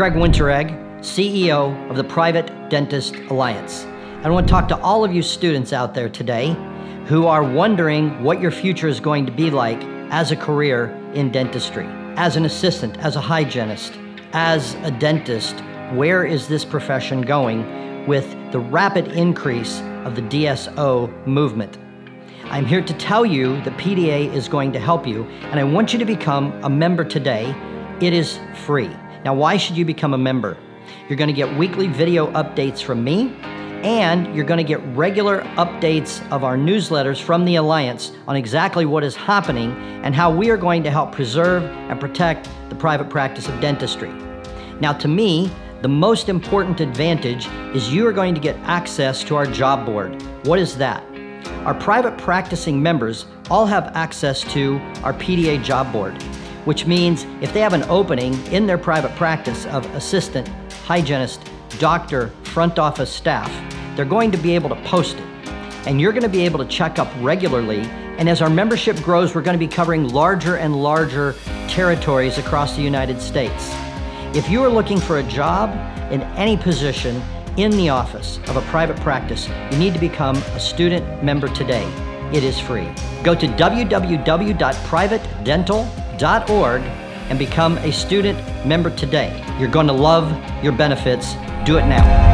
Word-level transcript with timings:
Greg 0.00 0.14
Winteregg, 0.14 0.70
CEO 1.00 1.90
of 1.90 1.96
the 1.96 2.04
Private 2.04 2.70
Dentist 2.70 3.16
Alliance. 3.28 3.84
I 4.24 4.30
want 4.30 4.48
to 4.48 4.50
talk 4.50 4.66
to 4.68 4.80
all 4.80 5.04
of 5.04 5.12
you 5.12 5.20
students 5.20 5.74
out 5.74 5.92
there 5.92 6.08
today 6.08 6.56
who 7.04 7.26
are 7.26 7.44
wondering 7.44 8.22
what 8.22 8.40
your 8.40 8.50
future 8.50 8.88
is 8.88 8.98
going 8.98 9.26
to 9.26 9.30
be 9.30 9.50
like 9.50 9.78
as 10.10 10.32
a 10.32 10.36
career 10.36 10.86
in 11.12 11.30
dentistry, 11.30 11.84
as 12.16 12.36
an 12.36 12.46
assistant, 12.46 12.96
as 13.00 13.16
a 13.16 13.20
hygienist, 13.20 13.98
as 14.32 14.72
a 14.84 14.90
dentist. 14.90 15.60
Where 15.92 16.24
is 16.24 16.48
this 16.48 16.64
profession 16.64 17.20
going 17.20 18.06
with 18.06 18.24
the 18.52 18.58
rapid 18.58 19.08
increase 19.08 19.82
of 20.06 20.16
the 20.16 20.22
DSO 20.22 21.26
movement? 21.26 21.76
I'm 22.44 22.64
here 22.64 22.80
to 22.80 22.94
tell 22.94 23.26
you 23.26 23.60
that 23.64 23.76
PDA 23.76 24.32
is 24.32 24.48
going 24.48 24.72
to 24.72 24.80
help 24.80 25.06
you, 25.06 25.24
and 25.24 25.60
I 25.60 25.64
want 25.64 25.92
you 25.92 25.98
to 25.98 26.06
become 26.06 26.58
a 26.64 26.70
member 26.70 27.04
today. 27.04 27.54
It 28.00 28.14
is 28.14 28.40
free. 28.64 28.88
Now, 29.24 29.34
why 29.34 29.58
should 29.58 29.76
you 29.76 29.84
become 29.84 30.14
a 30.14 30.18
member? 30.18 30.56
You're 31.08 31.18
going 31.18 31.28
to 31.28 31.34
get 31.34 31.54
weekly 31.58 31.88
video 31.88 32.30
updates 32.32 32.82
from 32.82 33.04
me, 33.04 33.34
and 33.82 34.34
you're 34.34 34.46
going 34.46 34.58
to 34.58 34.64
get 34.64 34.80
regular 34.96 35.42
updates 35.56 36.26
of 36.30 36.42
our 36.42 36.56
newsletters 36.56 37.20
from 37.20 37.44
the 37.44 37.56
Alliance 37.56 38.12
on 38.26 38.36
exactly 38.36 38.86
what 38.86 39.04
is 39.04 39.14
happening 39.14 39.72
and 40.04 40.14
how 40.14 40.34
we 40.34 40.48
are 40.48 40.56
going 40.56 40.82
to 40.84 40.90
help 40.90 41.12
preserve 41.12 41.62
and 41.64 42.00
protect 42.00 42.48
the 42.70 42.74
private 42.74 43.10
practice 43.10 43.46
of 43.46 43.60
dentistry. 43.60 44.10
Now, 44.80 44.94
to 44.94 45.08
me, 45.08 45.50
the 45.82 45.88
most 45.88 46.30
important 46.30 46.80
advantage 46.80 47.46
is 47.74 47.92
you 47.92 48.06
are 48.06 48.12
going 48.12 48.34
to 48.34 48.40
get 48.40 48.56
access 48.60 49.22
to 49.24 49.36
our 49.36 49.46
job 49.46 49.84
board. 49.84 50.22
What 50.46 50.58
is 50.58 50.76
that? 50.78 51.04
Our 51.66 51.74
private 51.74 52.16
practicing 52.16 52.82
members 52.82 53.26
all 53.50 53.66
have 53.66 53.88
access 53.94 54.40
to 54.54 54.78
our 55.02 55.12
PDA 55.12 55.62
job 55.62 55.92
board 55.92 56.22
which 56.64 56.86
means 56.86 57.24
if 57.40 57.52
they 57.52 57.60
have 57.60 57.72
an 57.72 57.82
opening 57.84 58.34
in 58.48 58.66
their 58.66 58.78
private 58.78 59.14
practice 59.16 59.66
of 59.66 59.86
assistant, 59.94 60.48
hygienist, 60.84 61.48
doctor, 61.78 62.28
front 62.44 62.78
office 62.78 63.10
staff, 63.10 63.50
they're 63.96 64.04
going 64.04 64.30
to 64.30 64.38
be 64.38 64.54
able 64.54 64.68
to 64.68 64.76
post 64.82 65.16
it. 65.16 65.24
And 65.86 66.00
you're 66.00 66.12
going 66.12 66.22
to 66.22 66.28
be 66.28 66.44
able 66.44 66.58
to 66.58 66.66
check 66.66 66.98
up 66.98 67.08
regularly. 67.20 67.80
And 68.18 68.28
as 68.28 68.42
our 68.42 68.50
membership 68.50 69.00
grows, 69.02 69.34
we're 69.34 69.42
going 69.42 69.58
to 69.58 69.66
be 69.66 69.72
covering 69.72 70.08
larger 70.08 70.56
and 70.56 70.82
larger 70.82 71.34
territories 71.68 72.38
across 72.38 72.76
the 72.76 72.82
United 72.82 73.20
States. 73.20 73.72
If 74.34 74.50
you 74.50 74.62
are 74.62 74.68
looking 74.68 75.00
for 75.00 75.18
a 75.18 75.22
job 75.22 75.70
in 76.12 76.22
any 76.36 76.56
position 76.56 77.22
in 77.56 77.70
the 77.72 77.88
office 77.88 78.38
of 78.48 78.56
a 78.56 78.62
private 78.62 78.96
practice, 78.98 79.48
you 79.72 79.78
need 79.78 79.94
to 79.94 80.00
become 80.00 80.36
a 80.36 80.60
student 80.60 81.24
member 81.24 81.48
today. 81.48 81.84
It 82.32 82.44
is 82.44 82.60
free. 82.60 82.88
Go 83.24 83.34
to 83.34 83.46
www.privatedental.com 83.46 85.99
org 86.22 86.82
and 87.30 87.38
become 87.38 87.78
a 87.78 87.92
student 87.92 88.38
member 88.66 88.94
today. 88.94 89.42
You're 89.58 89.70
going 89.70 89.86
to 89.86 89.92
love 89.92 90.30
your 90.62 90.72
benefits. 90.72 91.34
Do 91.64 91.78
it 91.78 91.86
now. 91.86 92.30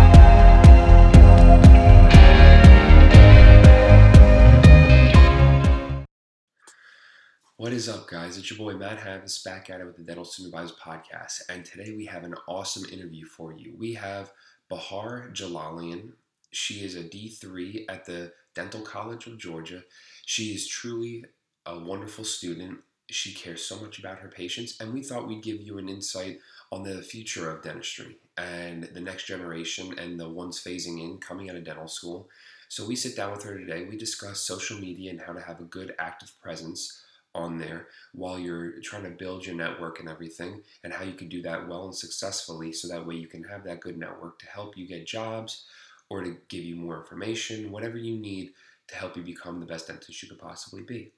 What 7.59 7.73
is 7.73 7.89
up, 7.89 8.09
guys? 8.09 8.37
It's 8.37 8.51
your 8.51 8.59
boy 8.59 8.77
Matt 8.77 8.99
Havis 8.99 9.45
back 9.45 9.71
at 9.71 9.81
it 9.81 9.87
with 9.87 9.97
the 9.97 10.03
Dental 10.03 10.25
Vibes 10.25 10.73
podcast, 10.79 11.41
and 11.49 11.65
today 11.65 11.95
we 11.97 12.05
have 12.07 12.23
an 12.23 12.35
awesome 12.47 12.85
interview 12.93 13.25
for 13.25 13.53
you. 13.53 13.75
We 13.79 13.95
have 13.95 14.31
Bahar 14.69 15.31
Jalalian. 15.33 16.13
She 16.51 16.85
is 16.85 16.97
a 16.97 17.03
D3 17.03 17.87
at 17.89 18.05
the 18.05 18.33
Dental 18.55 18.83
College 18.83 19.27
of 19.27 19.39
Georgia. 19.39 19.83
She 20.25 20.55
is 20.55 20.69
truly 20.69 21.25
a 21.65 21.79
wonderful 21.79 22.25
student 22.25 22.81
she 23.09 23.33
cares 23.33 23.65
so 23.65 23.79
much 23.79 23.99
about 23.99 24.19
her 24.19 24.29
patients, 24.29 24.81
and 24.81 24.93
we 24.93 25.03
thought 25.03 25.29
we'd 25.29 25.43
give 25.43 25.61
you 25.61 25.79
an 25.79 25.89
insight 25.89 26.41
on 26.73 26.83
the 26.83 27.03
future 27.03 27.51
of 27.51 27.63
dentistry 27.63 28.19
and 28.37 28.85
the 28.85 29.01
next 29.01 29.27
generation 29.27 29.97
and 29.99 30.19
the 30.19 30.29
ones 30.29 30.63
phasing 30.63 31.01
in 31.01 31.19
coming 31.19 31.49
out 31.49 31.57
of 31.57 31.65
dental 31.65 31.89
school. 31.89 32.29
So 32.69 32.85
we 32.85 32.97
sit 32.97 33.17
down 33.17 33.31
with 33.31 33.45
her 33.45 33.57
today. 33.57 33.85
We 33.85 33.97
discuss 33.97 34.41
social 34.41 34.79
media 34.79 35.11
and 35.11 35.21
how 35.21 35.33
to 35.33 35.41
have 35.41 35.61
a 35.61 35.65
good 35.65 35.95
active 35.99 36.33
presence 36.43 37.03
on 37.35 37.59
there 37.59 37.89
while 38.13 38.39
you're 38.39 38.81
trying 38.81 39.05
to 39.05 39.11
build 39.11 39.47
your 39.47 39.55
network 39.55 40.01
and 40.01 40.09
everything, 40.09 40.63
and 40.83 40.93
how 40.93 41.05
you 41.05 41.13
can 41.13 41.29
do 41.29 41.43
that 41.43 41.69
well 41.69 41.85
and 41.85 41.95
successfully 41.95 42.73
so 42.73 42.89
that 42.89 43.07
way 43.07 43.15
you 43.15 43.29
can 43.29 43.45
have 43.45 43.63
that 43.65 43.81
good 43.81 43.99
network 43.99 44.39
to 44.41 44.47
help 44.47 44.77
you 44.77 44.89
get 44.89 45.07
jobs 45.07 45.65
or 46.09 46.23
to 46.23 46.37
give 46.49 46.65
you 46.65 46.77
more 46.77 46.99
information, 46.99 47.71
whatever 47.71 47.99
you 47.99 48.17
need 48.17 48.51
to 48.89 48.97
help 48.97 49.17
you 49.17 49.23
become 49.23 49.61
the 49.61 49.67
best 49.67 49.89
dentist 49.89 50.23
you 50.23 50.29
could 50.29 50.39
possibly 50.39 50.83
be. 50.83 51.13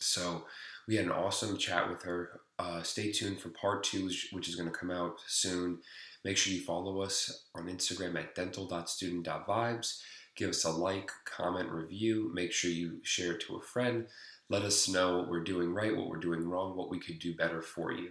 So, 0.00 0.44
we 0.86 0.96
had 0.96 1.06
an 1.06 1.12
awesome 1.12 1.56
chat 1.56 1.88
with 1.88 2.02
her. 2.02 2.40
Uh, 2.58 2.82
stay 2.82 3.12
tuned 3.12 3.40
for 3.40 3.50
part 3.50 3.84
two, 3.84 4.10
which 4.32 4.48
is 4.48 4.56
going 4.56 4.70
to 4.70 4.76
come 4.76 4.90
out 4.90 5.20
soon. 5.26 5.78
Make 6.24 6.36
sure 6.36 6.52
you 6.52 6.60
follow 6.60 7.02
us 7.02 7.44
on 7.54 7.66
Instagram 7.66 8.18
at 8.18 8.34
dental.student.vibes. 8.34 10.00
Give 10.36 10.50
us 10.50 10.64
a 10.64 10.70
like, 10.70 11.10
comment, 11.24 11.70
review. 11.70 12.30
Make 12.34 12.52
sure 12.52 12.70
you 12.70 12.98
share 13.02 13.32
it 13.32 13.40
to 13.42 13.56
a 13.56 13.62
friend. 13.62 14.06
Let 14.48 14.62
us 14.62 14.88
know 14.88 15.18
what 15.18 15.28
we're 15.28 15.44
doing 15.44 15.72
right, 15.72 15.96
what 15.96 16.08
we're 16.08 16.18
doing 16.18 16.48
wrong, 16.48 16.76
what 16.76 16.90
we 16.90 17.00
could 17.00 17.18
do 17.18 17.34
better 17.34 17.62
for 17.62 17.92
you. 17.92 18.10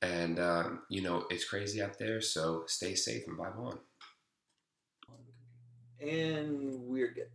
And, 0.00 0.38
um, 0.38 0.82
you 0.88 1.02
know, 1.02 1.26
it's 1.28 1.44
crazy 1.44 1.82
out 1.82 1.98
there, 1.98 2.20
so 2.20 2.64
stay 2.66 2.94
safe 2.94 3.26
and 3.26 3.36
vibe 3.36 3.58
on. 3.58 3.78
And 6.00 6.80
we're 6.86 7.12
good. 7.12 7.28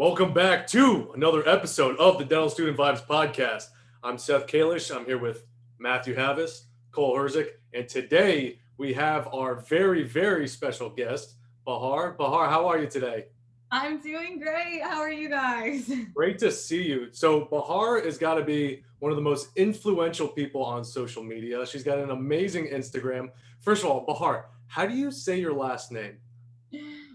Welcome 0.00 0.32
back 0.32 0.66
to 0.68 1.12
another 1.14 1.46
episode 1.46 1.98
of 1.98 2.16
the 2.16 2.24
Dental 2.24 2.48
Student 2.48 2.78
Vibes 2.78 3.06
podcast. 3.06 3.66
I'm 4.02 4.16
Seth 4.16 4.46
Kalish. 4.46 4.90
I'm 4.90 5.04
here 5.04 5.18
with 5.18 5.44
Matthew 5.78 6.16
Havis, 6.16 6.62
Cole 6.90 7.14
Herzik, 7.14 7.48
and 7.74 7.86
today 7.86 8.60
we 8.78 8.94
have 8.94 9.28
our 9.34 9.56
very, 9.56 10.02
very 10.02 10.48
special 10.48 10.88
guest, 10.88 11.34
Bahar. 11.66 12.12
Bahar, 12.12 12.48
how 12.48 12.66
are 12.66 12.78
you 12.78 12.86
today? 12.86 13.26
I'm 13.70 14.00
doing 14.00 14.38
great. 14.38 14.80
How 14.82 15.00
are 15.00 15.12
you 15.12 15.28
guys? 15.28 15.92
Great 16.14 16.38
to 16.38 16.50
see 16.50 16.82
you. 16.82 17.08
So, 17.12 17.44
Bahar 17.44 18.00
has 18.00 18.16
got 18.16 18.36
to 18.36 18.42
be 18.42 18.82
one 19.00 19.12
of 19.12 19.16
the 19.16 19.22
most 19.22 19.50
influential 19.56 20.28
people 20.28 20.64
on 20.64 20.82
social 20.82 21.22
media. 21.22 21.66
She's 21.66 21.84
got 21.84 21.98
an 21.98 22.10
amazing 22.10 22.68
Instagram. 22.68 23.28
First 23.60 23.84
of 23.84 23.90
all, 23.90 24.06
Bahar, 24.06 24.46
how 24.66 24.86
do 24.86 24.96
you 24.96 25.10
say 25.10 25.38
your 25.38 25.52
last 25.52 25.92
name? 25.92 26.16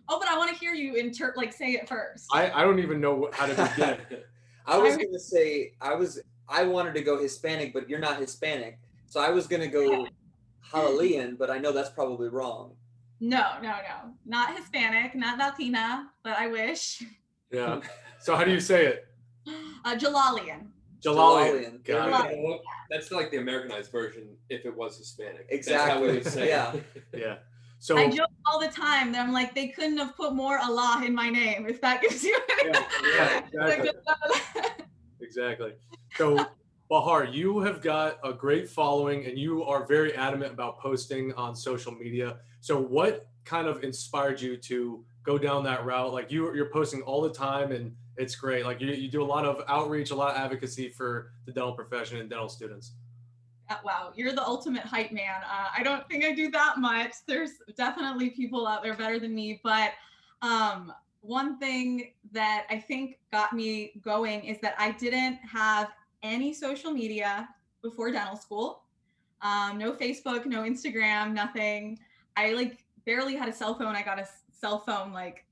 Oh, 0.08 0.20
but 0.20 0.30
I 0.30 0.38
want 0.38 0.52
to 0.52 0.58
hear 0.58 0.74
you 0.74 0.96
inter 0.96 1.34
like 1.36 1.54
say 1.54 1.72
it 1.72 1.88
first. 1.88 2.28
I, 2.32 2.52
I 2.52 2.62
don't 2.64 2.80
even 2.80 3.02
know 3.02 3.30
how 3.34 3.46
to 3.48 3.54
begin. 3.76 3.98
I 4.66 4.78
was 4.78 4.98
gonna 4.98 5.20
say 5.20 5.74
I 5.82 5.96
was 5.96 6.22
I 6.48 6.64
wanted 6.64 6.94
to 6.96 7.02
go 7.02 7.20
Hispanic, 7.22 7.74
but 7.74 7.90
you're 7.90 8.00
not 8.00 8.20
Hispanic, 8.20 8.80
so 9.08 9.20
I 9.20 9.30
was 9.30 9.48
gonna 9.48 9.68
go 9.68 10.08
Hallelian, 10.72 11.38
but 11.38 11.50
I 11.50 11.58
know 11.58 11.72
that's 11.72 11.90
probably 11.90 12.30
wrong. 12.30 12.74
No, 13.20 13.54
no, 13.62 13.70
no, 13.70 14.14
not 14.26 14.56
Hispanic, 14.58 15.16
not 15.16 15.38
Latina, 15.38 16.10
but 16.24 16.38
I 16.38 16.48
wish. 16.48 17.04
Yeah. 17.52 17.82
So 18.18 18.36
how 18.36 18.44
do 18.44 18.50
you 18.50 18.60
say 18.60 18.88
it? 18.88 19.08
Uh, 19.84 19.96
Jalalian. 19.96 20.70
Jalalian. 21.00 21.84
Jalalian. 21.84 22.58
That's 22.90 23.12
like 23.12 23.30
the 23.30 23.38
Americanized 23.38 23.92
version. 23.92 24.30
If 24.50 24.66
it 24.66 24.76
was 24.76 24.98
Hispanic, 24.98 25.46
exactly. 25.50 26.24
yeah. 26.48 26.74
Yeah. 27.14 27.36
So 27.86 28.00
I 28.00 28.10
joke 28.10 28.32
all 28.48 28.60
the 28.60 28.68
time 28.68 29.12
that 29.12 29.24
I'm 29.24 29.32
like, 29.32 29.54
they 29.54 29.68
couldn't 29.68 30.00
have 30.00 30.18
put 30.18 30.34
more 30.34 30.58
Allah 30.58 31.04
in 31.06 31.14
my 31.14 31.30
name 31.30 31.68
if 31.70 31.80
that 31.82 32.02
gives 32.02 32.24
you 32.24 32.36
yeah, 32.66 32.82
yeah, 33.14 33.42
exactly. 33.54 33.92
exactly. 35.22 35.74
So 36.16 36.48
Bahar, 36.90 37.26
you 37.26 37.60
have 37.60 37.84
got 37.84 38.18
a 38.24 38.34
great 38.34 38.68
following 38.68 39.28
and 39.28 39.38
you 39.38 39.64
are 39.66 39.86
very 39.86 40.16
adamant 40.16 40.52
about 40.52 40.80
posting 40.80 41.32
on 41.34 41.56
social 41.56 41.92
media. 41.92 42.38
So 42.60 42.76
what 42.82 43.28
kind 43.44 43.68
of 43.68 43.84
inspired 43.84 44.42
you 44.42 44.58
to 44.58 45.06
go 45.22 45.38
down 45.38 45.64
that 45.66 45.86
route? 45.86 46.12
Like 46.12 46.32
you, 46.32 46.56
you're 46.56 46.72
posting 46.72 47.04
all 47.04 47.22
the 47.22 47.30
time 47.30 47.72
and 47.72 47.96
it's 48.18 48.36
great. 48.36 48.66
Like 48.66 48.82
you, 48.82 48.88
you 48.88 49.12
do 49.12 49.22
a 49.22 49.24
lot 49.24 49.46
of 49.46 49.62
outreach, 49.68 50.10
a 50.10 50.16
lot 50.16 50.32
of 50.32 50.42
advocacy 50.42 50.90
for 50.90 51.34
the 51.46 51.52
dental 51.52 51.74
profession 51.74 52.18
and 52.18 52.32
dental 52.32 52.50
students. 52.50 52.94
Wow, 53.84 54.12
you're 54.16 54.34
the 54.34 54.46
ultimate 54.46 54.84
hype 54.84 55.12
man. 55.12 55.42
Uh, 55.44 55.70
I 55.76 55.82
don't 55.84 56.08
think 56.08 56.24
I 56.24 56.34
do 56.34 56.52
that 56.52 56.78
much. 56.78 57.14
There's 57.28 57.52
definitely 57.76 58.30
people 58.30 58.68
out 58.68 58.84
there 58.84 58.96
better 58.96 59.20
than 59.20 59.34
me, 59.34 59.60
but 59.64 59.92
um, 60.42 60.94
one 61.22 61.58
thing 61.58 62.14
that 62.32 62.66
I 62.70 62.80
think 62.80 63.18
got 63.32 63.54
me 63.54 63.94
going 64.04 64.44
is 64.44 64.60
that 64.62 64.76
I 64.78 64.92
didn't 64.92 65.38
have 65.38 65.90
any 66.22 66.54
social 66.54 66.92
media 66.92 67.50
before 67.82 68.12
dental 68.12 68.36
school. 68.36 68.84
Um, 69.42 69.78
no 69.78 69.94
Facebook, 69.94 70.46
no 70.46 70.62
Instagram, 70.62 71.34
nothing. 71.34 72.00
I 72.38 72.54
like 72.54 72.86
barely 73.06 73.36
had 73.36 73.50
a 73.50 73.54
cell 73.54 73.76
phone. 73.76 73.96
I 73.96 74.04
got 74.04 74.20
a 74.20 74.28
cell 74.52 74.80
phone 74.80 75.12
like 75.12 75.46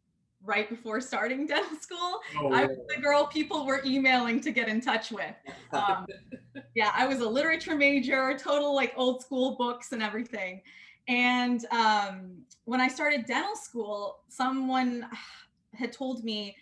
right 0.46 0.70
before 0.70 1.00
starting 1.02 1.48
dental 1.48 1.78
school. 1.78 2.20
Oh, 2.40 2.52
I 2.52 2.66
was 2.66 2.78
the 2.94 3.02
girl 3.02 3.26
people 3.28 3.66
were 3.66 3.82
emailing 3.86 4.40
to 4.42 4.52
get 4.52 4.68
in 4.68 4.82
touch 4.82 5.12
with. 5.12 5.36
Um, 5.72 6.06
yeah, 6.76 6.92
I 6.96 7.08
was 7.08 7.20
a 7.20 7.28
literature 7.28 7.76
major, 7.76 8.38
total 8.38 8.76
like 8.76 8.94
old 8.96 9.22
school 9.22 9.56
books 9.56 9.92
and 9.92 10.04
everything. 10.04 10.62
And 11.08 11.66
um, 11.72 12.44
when 12.66 12.80
I 12.80 12.88
started 12.88 13.26
dental 13.26 13.56
school, 13.56 14.20
someone 14.30 15.08
had 15.74 15.92
told 15.92 16.24
me 16.24 16.56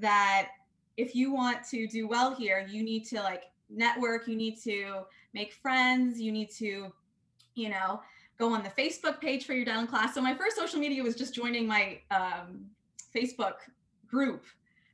that 0.00 0.48
if 0.96 1.14
you 1.14 1.32
want 1.32 1.62
to 1.68 1.86
do 1.86 2.08
well 2.08 2.34
here, 2.34 2.66
you 2.68 2.82
need 2.82 3.04
to 3.06 3.16
like 3.16 3.44
network, 3.68 4.26
you 4.26 4.36
need 4.36 4.60
to 4.62 5.02
make 5.34 5.52
friends, 5.52 6.20
you 6.20 6.32
need 6.32 6.50
to, 6.50 6.92
you 7.54 7.68
know, 7.68 8.00
go 8.38 8.52
on 8.52 8.62
the 8.62 8.70
Facebook 8.70 9.20
page 9.20 9.44
for 9.44 9.54
your 9.54 9.64
dental 9.64 9.86
class. 9.86 10.14
So 10.14 10.20
my 10.20 10.34
first 10.34 10.56
social 10.56 10.78
media 10.78 11.02
was 11.02 11.14
just 11.14 11.34
joining 11.34 11.66
my 11.66 12.00
um, 12.10 12.66
Facebook 13.16 13.54
group 14.06 14.44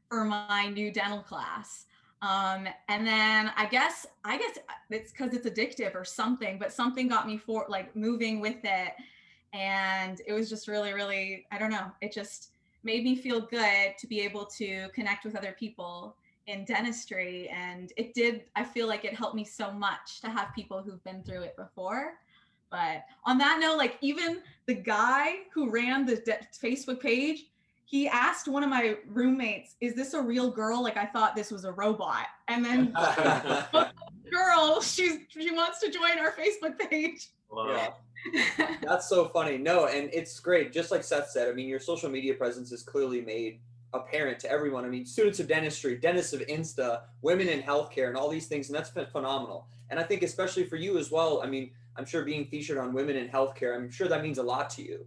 for 0.09 0.25
my 0.25 0.69
new 0.69 0.93
dental 0.93 1.21
class. 1.21 1.87
Um, 2.23 2.69
and 2.89 3.05
then 3.05 3.51
I 3.57 3.67
guess 3.67 4.07
I 4.25 4.39
guess 4.39 4.59
it's 4.91 5.11
because 5.11 5.35
it's 5.35 5.47
addictive 5.47 5.97
or 5.97 6.05
something, 6.05 6.57
but 6.59 6.73
something 6.73 7.09
got 7.09 7.27
me 7.27 7.37
for 7.37 7.67
like 7.69 7.97
moving 7.97 8.41
with 8.41 8.59
it, 8.63 8.93
and 9.53 10.21
it 10.27 10.33
was 10.33 10.49
just 10.49 10.69
really, 10.69 10.93
really 10.93 11.47
I 11.51 11.59
don't 11.59 11.71
know. 11.71 11.91
It 12.01 12.13
just 12.13 12.51
made 12.85 13.03
me 13.03 13.17
feel 13.17 13.41
good 13.41 13.95
to 13.99 14.07
be 14.07 14.21
able 14.21 14.47
to 14.47 14.89
connect 14.95 15.25
with 15.25 15.37
other 15.37 15.57
people 15.59 16.17
in 16.47 16.65
dentistry, 16.65 17.49
and 17.49 17.93
it 17.97 18.15
did. 18.15 18.45
I 18.55 18.63
feel 18.63 18.87
like 18.87 19.05
it 19.05 19.17
helped 19.17 19.35
me 19.35 19.45
so 19.45 19.73
much 19.73 20.21
to 20.21 20.31
have 20.31 20.55
people 20.55 20.81
who've 20.81 21.03
been 21.03 21.25
through 21.25 21.43
it 21.43 21.57
before. 21.57 22.19
But 22.71 23.05
on 23.25 23.37
that 23.39 23.59
note, 23.61 23.79
like 23.79 23.99
even 24.01 24.39
the 24.67 24.75
guy 24.75 25.41
who 25.53 25.71
ran 25.71 26.07
the 26.07 26.17
de- 26.17 26.41
Facebook 26.63 27.01
page, 27.01 27.47
he 27.85 28.09
asked 28.09 28.49
one 28.49 28.63
of 28.63 28.71
my 28.71 28.97
roommates, 29.07 29.77
"Is 29.81 29.95
this 29.95 30.15
a 30.15 30.21
real 30.21 30.51
girl?" 30.51 30.83
Like 30.83 30.97
I 30.97 31.07
thought 31.07 31.37
this 31.37 31.51
was 31.51 31.65
a 31.65 31.73
robot, 31.73 32.27
and 32.49 32.65
then 32.65 32.93
girl, 34.31 34.81
she's 34.81 35.19
she 35.29 35.51
wants 35.53 35.81
to 35.81 35.91
join 35.91 36.19
our 36.19 36.33
Facebook 36.33 36.79
page. 36.79 37.29
Yeah. 37.69 37.91
That's 38.83 39.09
so 39.09 39.29
funny. 39.29 39.59
No, 39.59 39.87
and 39.87 40.09
it's 40.13 40.39
great. 40.41 40.73
Just 40.73 40.91
like 40.91 41.05
Seth 41.05 41.31
said, 41.31 41.49
I 41.49 41.53
mean, 41.53 41.69
your 41.69 41.81
social 41.81 42.09
media 42.09 42.35
presence 42.35 42.73
is 42.73 42.83
clearly 42.83 43.21
made 43.21 43.61
apparent 43.93 44.39
to 44.41 44.51
everyone. 44.51 44.85
I 44.85 44.89
mean, 44.89 45.05
students 45.05 45.41
of 45.41 45.49
dentistry, 45.49 45.97
dentists 45.97 46.33
of 46.33 46.41
Insta, 46.43 47.03
women 47.21 47.49
in 47.49 47.61
healthcare, 47.61 48.09
and 48.09 48.17
all 48.17 48.29
these 48.29 48.47
things, 48.47 48.69
and 48.69 48.77
that's 48.77 48.91
been 48.91 49.07
phenomenal. 49.07 49.67
And 49.91 50.01
I 50.01 50.03
think 50.03 50.23
especially 50.23 50.65
for 50.65 50.77
you 50.77 50.99
as 50.99 51.11
well. 51.11 51.43
I 51.43 51.47
mean, 51.47 51.71
I'm 51.97 52.07
sure 52.07 52.25
being 52.25 52.47
featured 52.47 52.79
on 52.79 52.95
Women 52.95 53.17
in 53.17 53.29
Healthcare, 53.29 53.77
I'm 53.77 53.91
sure 53.91 54.09
that 54.09 54.23
means 54.23 54.39
a 54.39 54.43
lot 54.43 54.71
to 54.71 54.83
you. 54.83 55.07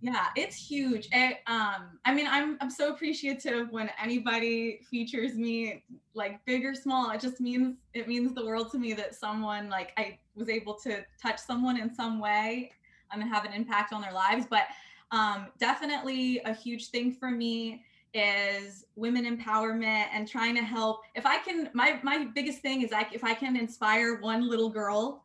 Yeah, 0.00 0.26
it's 0.36 0.56
huge. 0.56 1.08
It, 1.12 1.38
um, 1.46 1.98
I 2.04 2.12
mean, 2.12 2.26
I'm 2.28 2.58
I'm 2.60 2.70
so 2.70 2.92
appreciative 2.92 3.70
when 3.70 3.90
anybody 4.02 4.80
features 4.90 5.34
me, 5.34 5.82
like 6.12 6.44
big 6.44 6.64
or 6.64 6.74
small. 6.74 7.10
It 7.10 7.20
just 7.20 7.40
means 7.40 7.76
it 7.94 8.06
means 8.06 8.34
the 8.34 8.44
world 8.44 8.70
to 8.72 8.78
me 8.78 8.92
that 8.94 9.14
someone 9.14 9.70
like 9.70 9.92
I 9.96 10.18
was 10.34 10.50
able 10.50 10.74
to 10.84 11.04
touch 11.20 11.38
someone 11.38 11.78
in 11.80 11.94
some 11.94 12.20
way 12.20 12.72
um, 13.12 13.22
and 13.22 13.30
have 13.30 13.46
an 13.46 13.52
impact 13.52 13.94
on 13.94 14.02
their 14.02 14.12
lives. 14.12 14.46
But 14.48 14.64
um, 15.10 15.46
definitely 15.58 16.40
a 16.44 16.52
huge 16.52 16.88
thing 16.88 17.12
for 17.12 17.30
me 17.30 17.82
is 18.12 18.84
women 18.96 19.24
empowerment 19.24 20.06
and 20.12 20.28
trying 20.28 20.54
to 20.56 20.62
help. 20.62 21.00
If 21.14 21.24
I 21.24 21.38
can, 21.38 21.70
my 21.72 21.98
my 22.02 22.26
biggest 22.34 22.58
thing 22.58 22.82
is 22.82 22.90
like 22.90 23.14
if 23.14 23.24
I 23.24 23.32
can 23.32 23.56
inspire 23.56 24.20
one 24.20 24.48
little 24.48 24.68
girl 24.68 25.24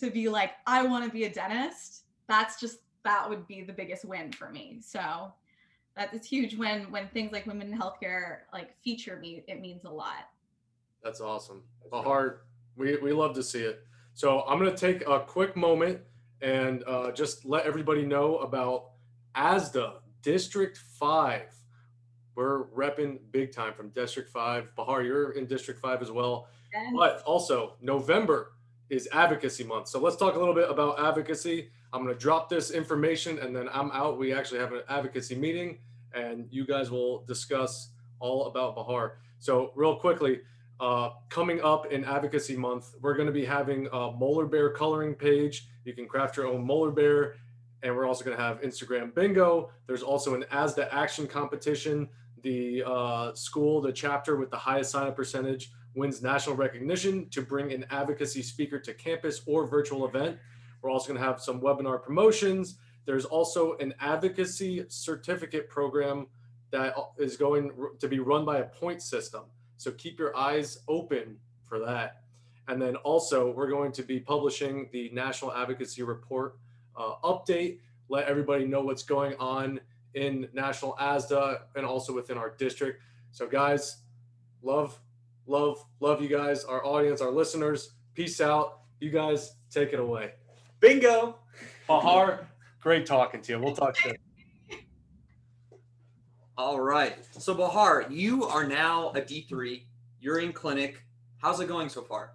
to 0.00 0.10
be 0.10 0.28
like, 0.28 0.52
I 0.66 0.86
want 0.86 1.04
to 1.06 1.10
be 1.10 1.24
a 1.24 1.30
dentist. 1.32 2.04
That's 2.28 2.60
just 2.60 2.80
that 3.04 3.28
would 3.28 3.46
be 3.46 3.62
the 3.62 3.72
biggest 3.72 4.04
win 4.04 4.32
for 4.32 4.50
me. 4.50 4.78
So 4.80 5.32
that 5.96 6.12
is 6.14 6.24
a 6.24 6.24
huge 6.24 6.56
when 6.56 6.90
when 6.90 7.08
things 7.08 7.32
like 7.32 7.46
women 7.46 7.72
in 7.72 7.78
healthcare 7.78 8.40
like 8.52 8.80
feature 8.82 9.16
me. 9.16 9.44
It 9.48 9.60
means 9.60 9.84
a 9.84 9.90
lot. 9.90 10.28
That's 11.02 11.20
awesome. 11.20 11.62
Bahar, 11.90 12.40
we, 12.76 12.96
we 12.96 13.12
love 13.12 13.34
to 13.34 13.42
see 13.42 13.60
it. 13.60 13.84
So 14.14 14.42
I'm 14.42 14.58
going 14.58 14.74
to 14.74 14.76
take 14.76 15.06
a 15.06 15.20
quick 15.20 15.56
moment 15.56 16.00
and 16.42 16.82
uh, 16.86 17.12
just 17.12 17.44
let 17.44 17.66
everybody 17.66 18.04
know 18.04 18.38
about 18.38 18.90
ASDA 19.36 19.94
District 20.22 20.76
5. 20.76 21.42
We're 22.34 22.64
repping 22.66 23.18
big 23.30 23.52
time 23.52 23.74
from 23.74 23.90
District 23.90 24.30
5. 24.30 24.74
Bahar, 24.76 25.02
you're 25.02 25.32
in 25.32 25.46
District 25.46 25.80
5 25.80 26.02
as 26.02 26.10
well. 26.10 26.48
Yes. 26.72 26.92
But 26.96 27.22
also, 27.22 27.76
November 27.80 28.52
is 28.90 29.08
Advocacy 29.12 29.64
Month. 29.64 29.88
So 29.88 30.00
let's 30.00 30.16
talk 30.16 30.34
a 30.34 30.38
little 30.38 30.54
bit 30.54 30.70
about 30.70 30.98
advocacy. 30.98 31.70
I'm 31.92 32.02
going 32.02 32.14
to 32.14 32.20
drop 32.20 32.48
this 32.48 32.70
information 32.70 33.38
and 33.38 33.54
then 33.54 33.68
I'm 33.72 33.90
out. 33.92 34.18
We 34.18 34.32
actually 34.32 34.60
have 34.60 34.72
an 34.72 34.82
advocacy 34.88 35.34
meeting 35.34 35.78
and 36.14 36.46
you 36.50 36.66
guys 36.66 36.90
will 36.90 37.24
discuss 37.24 37.90
all 38.20 38.46
about 38.46 38.74
Bahar. 38.74 39.18
So, 39.38 39.72
real 39.74 39.96
quickly, 39.96 40.40
uh, 40.80 41.10
coming 41.28 41.60
up 41.60 41.86
in 41.86 42.04
Advocacy 42.04 42.56
Month, 42.56 42.94
we're 43.00 43.14
going 43.14 43.26
to 43.26 43.32
be 43.32 43.44
having 43.44 43.88
a 43.92 44.10
Molar 44.12 44.46
Bear 44.46 44.70
coloring 44.70 45.14
page. 45.14 45.68
You 45.84 45.92
can 45.92 46.06
craft 46.06 46.36
your 46.36 46.46
own 46.46 46.64
Molar 46.64 46.90
Bear. 46.90 47.36
And 47.82 47.94
we're 47.94 48.06
also 48.06 48.24
going 48.24 48.36
to 48.36 48.42
have 48.42 48.60
Instagram 48.62 49.14
bingo. 49.14 49.70
There's 49.86 50.02
also 50.02 50.34
an 50.34 50.44
ASDA 50.50 50.92
action 50.92 51.28
competition. 51.28 52.08
The 52.42 52.82
uh, 52.84 53.34
school, 53.34 53.80
the 53.80 53.92
chapter 53.92 54.36
with 54.36 54.50
the 54.50 54.56
highest 54.56 54.90
sign 54.90 55.06
up 55.06 55.14
percentage 55.14 55.70
wins 55.94 56.22
national 56.22 56.56
recognition 56.56 57.28
to 57.30 57.42
bring 57.42 57.72
an 57.72 57.84
advocacy 57.90 58.42
speaker 58.42 58.78
to 58.78 58.94
campus 58.94 59.40
or 59.46 59.66
virtual 59.66 60.06
event. 60.06 60.38
We're 60.82 60.90
also 60.90 61.08
going 61.08 61.20
to 61.20 61.26
have 61.26 61.40
some 61.40 61.60
webinar 61.60 62.02
promotions. 62.02 62.76
There's 63.04 63.24
also 63.24 63.76
an 63.78 63.94
advocacy 64.00 64.84
certificate 64.88 65.68
program 65.68 66.26
that 66.70 66.94
is 67.18 67.36
going 67.36 67.72
to 67.98 68.08
be 68.08 68.18
run 68.18 68.44
by 68.44 68.58
a 68.58 68.64
point 68.64 69.02
system. 69.02 69.44
So 69.76 69.92
keep 69.92 70.18
your 70.18 70.36
eyes 70.36 70.80
open 70.88 71.38
for 71.66 71.78
that. 71.80 72.22
And 72.68 72.80
then 72.80 72.96
also, 72.96 73.50
we're 73.50 73.70
going 73.70 73.92
to 73.92 74.02
be 74.02 74.20
publishing 74.20 74.90
the 74.92 75.08
National 75.10 75.52
Advocacy 75.54 76.02
Report 76.02 76.58
uh, 76.94 77.14
update, 77.24 77.78
let 78.10 78.26
everybody 78.26 78.66
know 78.66 78.82
what's 78.82 79.02
going 79.02 79.34
on 79.38 79.80
in 80.14 80.48
National 80.52 80.94
ASDA 81.00 81.60
and 81.76 81.86
also 81.86 82.12
within 82.12 82.36
our 82.36 82.50
district. 82.50 83.00
So, 83.30 83.46
guys, 83.46 83.98
love, 84.62 84.98
love, 85.48 85.84
love 86.00 86.22
you 86.22 86.28
guys, 86.28 86.64
our 86.64 86.84
audience, 86.84 87.20
our 87.20 87.30
listeners. 87.30 87.94
Peace 88.14 88.40
out. 88.40 88.80
You 89.00 89.10
guys 89.10 89.54
take 89.70 89.92
it 89.92 90.00
away. 90.00 90.32
Bingo. 90.80 91.38
Bahar, 91.86 92.46
great 92.80 93.06
talking 93.06 93.40
to 93.42 93.52
you. 93.52 93.58
We'll 93.58 93.74
talk 93.74 93.96
soon. 93.96 94.16
All 96.56 96.80
right. 96.80 97.16
So 97.32 97.54
Bahar, 97.54 98.06
you 98.10 98.44
are 98.44 98.66
now 98.66 99.10
a 99.10 99.20
D3. 99.20 99.82
You're 100.20 100.40
in 100.40 100.52
clinic. 100.52 101.02
How's 101.38 101.60
it 101.60 101.68
going 101.68 101.88
so 101.88 102.02
far? 102.02 102.32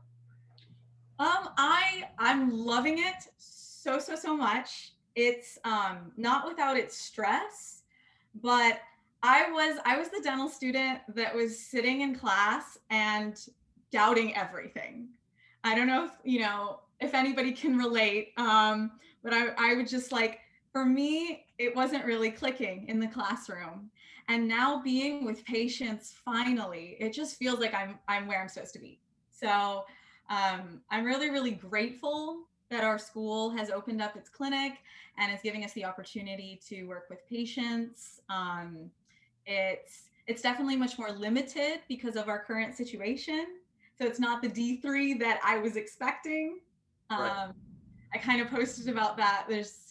Um, 1.20 1.50
I 1.58 2.06
I'm 2.18 2.50
loving 2.50 3.00
it 3.00 3.16
so 3.38 4.00
so 4.00 4.16
so 4.16 4.36
much. 4.36 4.94
It's 5.16 5.60
um 5.64 6.12
not 6.18 6.48
without 6.48 6.78
its 6.78 6.98
stress, 6.98 7.84
but 8.42 8.80
I 9.24 9.50
was 9.52 9.80
I 9.86 9.98
was 9.98 10.10
the 10.10 10.22
dental 10.22 10.50
student 10.50 11.00
that 11.16 11.34
was 11.34 11.58
sitting 11.58 12.02
in 12.02 12.14
class 12.14 12.78
and 12.90 13.40
doubting 13.92 14.36
everything. 14.36 15.08
I 15.64 15.76
don't 15.76 15.88
know 15.88 16.06
if 16.06 16.12
you 16.24 16.42
know 16.42 16.82
if 17.00 17.14
anybody 17.14 17.54
can 17.54 17.78
relate, 17.78 18.34
um, 18.38 18.92
but 19.24 19.34
I 19.34 19.54
I 19.58 19.76
would 19.76 19.88
just 19.88 20.12
like 20.12 20.40
for 20.74 20.84
me 20.84 21.46
it 21.58 21.74
wasn't 21.76 22.04
really 22.04 22.32
clicking 22.32 22.88
in 22.90 23.00
the 23.00 23.08
classroom 23.08 23.90
and 24.28 24.48
now 24.48 24.82
being 24.82 25.24
with 25.24 25.46
patients 25.46 26.16
finally 26.26 26.98
it 27.00 27.14
just 27.14 27.38
feels 27.38 27.60
like 27.60 27.74
i'm 27.74 28.00
i'm 28.08 28.28
where 28.28 28.42
i'm 28.42 28.50
supposed 28.50 28.74
to 28.74 28.80
be 28.80 29.00
so 29.32 29.86
um, 30.30 30.82
i'm 30.90 31.06
really 31.06 31.30
really 31.30 31.52
grateful 31.52 32.40
that 32.72 32.84
our 32.84 32.98
school 32.98 33.52
has 33.52 33.70
opened 33.70 34.02
up 34.02 34.16
its 34.16 34.30
clinic 34.30 34.80
and 35.20 35.32
is 35.32 35.40
giving 35.44 35.64
us 35.64 35.74
the 35.74 35.86
opportunity 35.86 36.60
to 36.68 36.86
work 36.86 37.06
with 37.10 37.20
patients 37.30 38.22
um, 38.30 38.90
it's 39.46 40.04
it's 40.28 40.42
definitely 40.42 40.76
much 40.76 40.98
more 40.98 41.12
limited 41.12 41.80
because 41.88 42.16
of 42.16 42.30
our 42.30 42.44
current 42.44 42.76
situation 42.76 43.46
so 43.98 44.06
it's 44.06 44.20
not 44.20 44.42
the 44.42 44.50
d3 44.50 45.20
that 45.20 45.40
i 45.44 45.58
was 45.58 45.76
expecting 45.76 46.60
um, 47.10 47.20
Right. 47.20 47.52
i 48.14 48.18
kind 48.18 48.42
of 48.42 48.50
posted 48.50 48.90
about 48.90 49.18
that 49.18 49.46
there's 49.50 49.84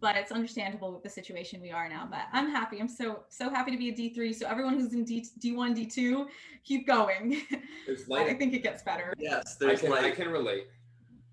but 0.00 0.16
it's 0.16 0.30
understandable 0.30 0.92
with 0.92 1.02
the 1.02 1.08
situation 1.08 1.60
we 1.60 1.70
are 1.70 1.88
now. 1.88 2.06
But 2.08 2.22
I'm 2.32 2.50
happy. 2.50 2.80
I'm 2.80 2.88
so 2.88 3.24
so 3.28 3.50
happy 3.50 3.70
to 3.72 3.76
be 3.76 3.88
a 3.88 3.92
D3. 3.92 4.34
So 4.34 4.46
everyone 4.46 4.74
who's 4.74 4.92
in 4.92 5.04
D 5.04 5.26
D1, 5.40 5.76
D2, 5.76 6.26
keep 6.64 6.86
going. 6.86 7.42
There's 7.86 8.08
I 8.12 8.34
think 8.34 8.54
it 8.54 8.62
gets 8.62 8.82
better. 8.82 9.14
Yes, 9.18 9.56
I 9.60 9.66
there's 9.66 9.80
can, 9.80 9.92
I 9.92 10.10
can 10.10 10.28
relate. 10.28 10.68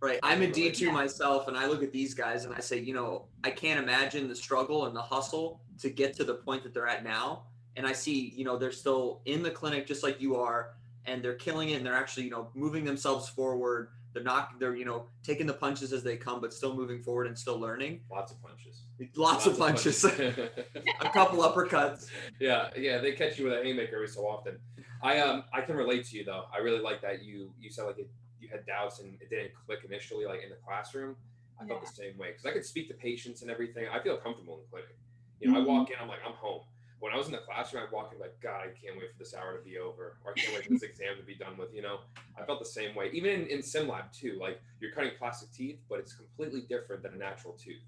Right. 0.03 0.19
I'm 0.23 0.41
a 0.41 0.45
Right. 0.45 0.53
D2 0.53 0.81
Yeah. 0.87 0.91
myself 0.91 1.47
and 1.47 1.57
I 1.57 1.67
look 1.67 1.81
at 1.83 1.91
these 1.91 2.13
guys 2.13 2.45
and 2.45 2.53
I 2.53 2.59
say, 2.59 2.77
you 2.79 2.93
know, 2.93 3.25
I 3.43 3.51
can't 3.51 3.81
imagine 3.81 4.27
the 4.27 4.35
struggle 4.35 4.85
and 4.85 4.95
the 4.95 5.01
hustle 5.01 5.61
to 5.79 5.89
get 5.89 6.13
to 6.17 6.23
the 6.23 6.35
point 6.35 6.63
that 6.63 6.73
they're 6.73 6.87
at 6.87 7.03
now. 7.03 7.43
And 7.75 7.87
I 7.87 7.93
see, 7.93 8.33
you 8.35 8.43
know, 8.45 8.57
they're 8.57 8.71
still 8.71 9.21
in 9.25 9.41
the 9.41 9.49
clinic 9.51 9.87
just 9.87 10.03
like 10.03 10.21
you 10.21 10.35
are 10.35 10.75
and 11.05 11.23
they're 11.23 11.33
killing 11.35 11.69
it 11.69 11.75
and 11.77 11.85
they're 11.85 11.95
actually, 11.95 12.23
you 12.23 12.29
know, 12.29 12.49
moving 12.53 12.85
themselves 12.85 13.27
forward. 13.29 13.89
They're 14.13 14.23
not 14.23 14.59
they're, 14.59 14.75
you 14.75 14.85
know, 14.85 15.07
taking 15.23 15.47
the 15.47 15.53
punches 15.53 15.91
as 15.91 16.03
they 16.03 16.17
come 16.17 16.39
but 16.39 16.53
still 16.53 16.75
moving 16.75 17.01
forward 17.01 17.27
and 17.27 17.37
still 17.37 17.59
learning. 17.59 18.01
Lots 18.11 18.31
of 18.31 18.41
punches. 18.43 18.81
Lots, 19.15 19.47
of 19.47 19.57
punches. 19.57 20.03
a 20.05 21.09
couple 21.11 21.39
uppercuts. 21.39 22.07
yeah, 22.39 22.69
yeah, 22.77 22.99
they 22.99 23.13
catch 23.13 23.39
you 23.39 23.45
with 23.45 23.53
a 23.59 23.63
haymaker 23.63 23.95
every 23.95 24.07
so 24.07 24.21
often. 24.27 24.59
I 25.01 25.19
um 25.19 25.43
I 25.51 25.61
can 25.61 25.75
relate 25.75 26.05
to 26.09 26.17
you 26.17 26.23
though. 26.23 26.45
I 26.53 26.59
really 26.59 26.79
like 26.79 27.01
that 27.01 27.23
you 27.23 27.51
you 27.59 27.69
said 27.71 27.85
like 27.85 27.97
it, 27.99 28.09
you 28.43 28.49
had 28.49 28.65
doubts 28.65 28.99
and 28.99 29.15
it 29.21 29.29
didn't 29.29 29.51
click 29.65 29.79
initially 29.85 30.25
like 30.25 30.43
in 30.43 30.49
the 30.49 30.57
classroom. 30.65 31.15
I 31.59 31.65
felt 31.65 31.81
the 31.81 31.87
same 31.91 32.17
way 32.17 32.31
because 32.31 32.45
I 32.45 32.51
could 32.51 32.65
speak 32.65 32.87
to 32.89 32.93
patients 32.95 33.41
and 33.41 33.49
everything. 33.49 33.85
I 33.91 33.99
feel 34.01 34.17
comfortable 34.17 34.55
in 34.55 34.61
the 34.61 34.67
clinic. 34.69 34.97
You 35.39 35.51
know, 35.51 35.59
Mhm. 35.59 35.63
I 35.63 35.67
walk 35.67 35.89
in, 35.91 35.95
I'm 36.01 36.07
like 36.07 36.19
I'm 36.25 36.33
home. 36.33 36.63
when 36.99 37.11
I 37.11 37.17
was 37.17 37.25
in 37.25 37.33
the 37.33 37.39
classroom, 37.39 37.83
I'd 37.83 37.91
walk 37.91 38.13
in 38.13 38.19
like, 38.19 38.39
God, 38.39 38.61
I 38.61 38.67
can't 38.81 38.95
wait 38.97 39.11
for 39.11 39.17
this 39.19 39.33
hour 39.33 39.57
to 39.57 39.61
be 39.61 39.77
over, 39.77 40.17
or 40.23 40.31
I 40.31 40.39
can't 40.39 40.53
wait 40.55 40.63
for 40.63 40.69
this 40.71 40.83
exam 40.83 41.17
to 41.17 41.23
be 41.23 41.35
done 41.35 41.57
with. 41.57 41.73
You 41.73 41.81
know, 41.81 41.99
I 42.37 42.45
felt 42.45 42.59
the 42.59 42.65
same 42.65 42.95
way. 42.95 43.09
Even 43.11 43.41
in, 43.41 43.47
in 43.47 43.61
sim 43.61 43.89
lab 43.89 44.13
too, 44.13 44.37
like 44.39 44.61
you're 44.79 44.93
cutting 44.93 45.11
plastic 45.19 45.51
teeth, 45.51 45.79
but 45.89 45.99
it's 45.99 46.13
completely 46.13 46.61
different 46.61 47.03
than 47.03 47.13
a 47.13 47.17
natural 47.17 47.55
tooth. 47.55 47.83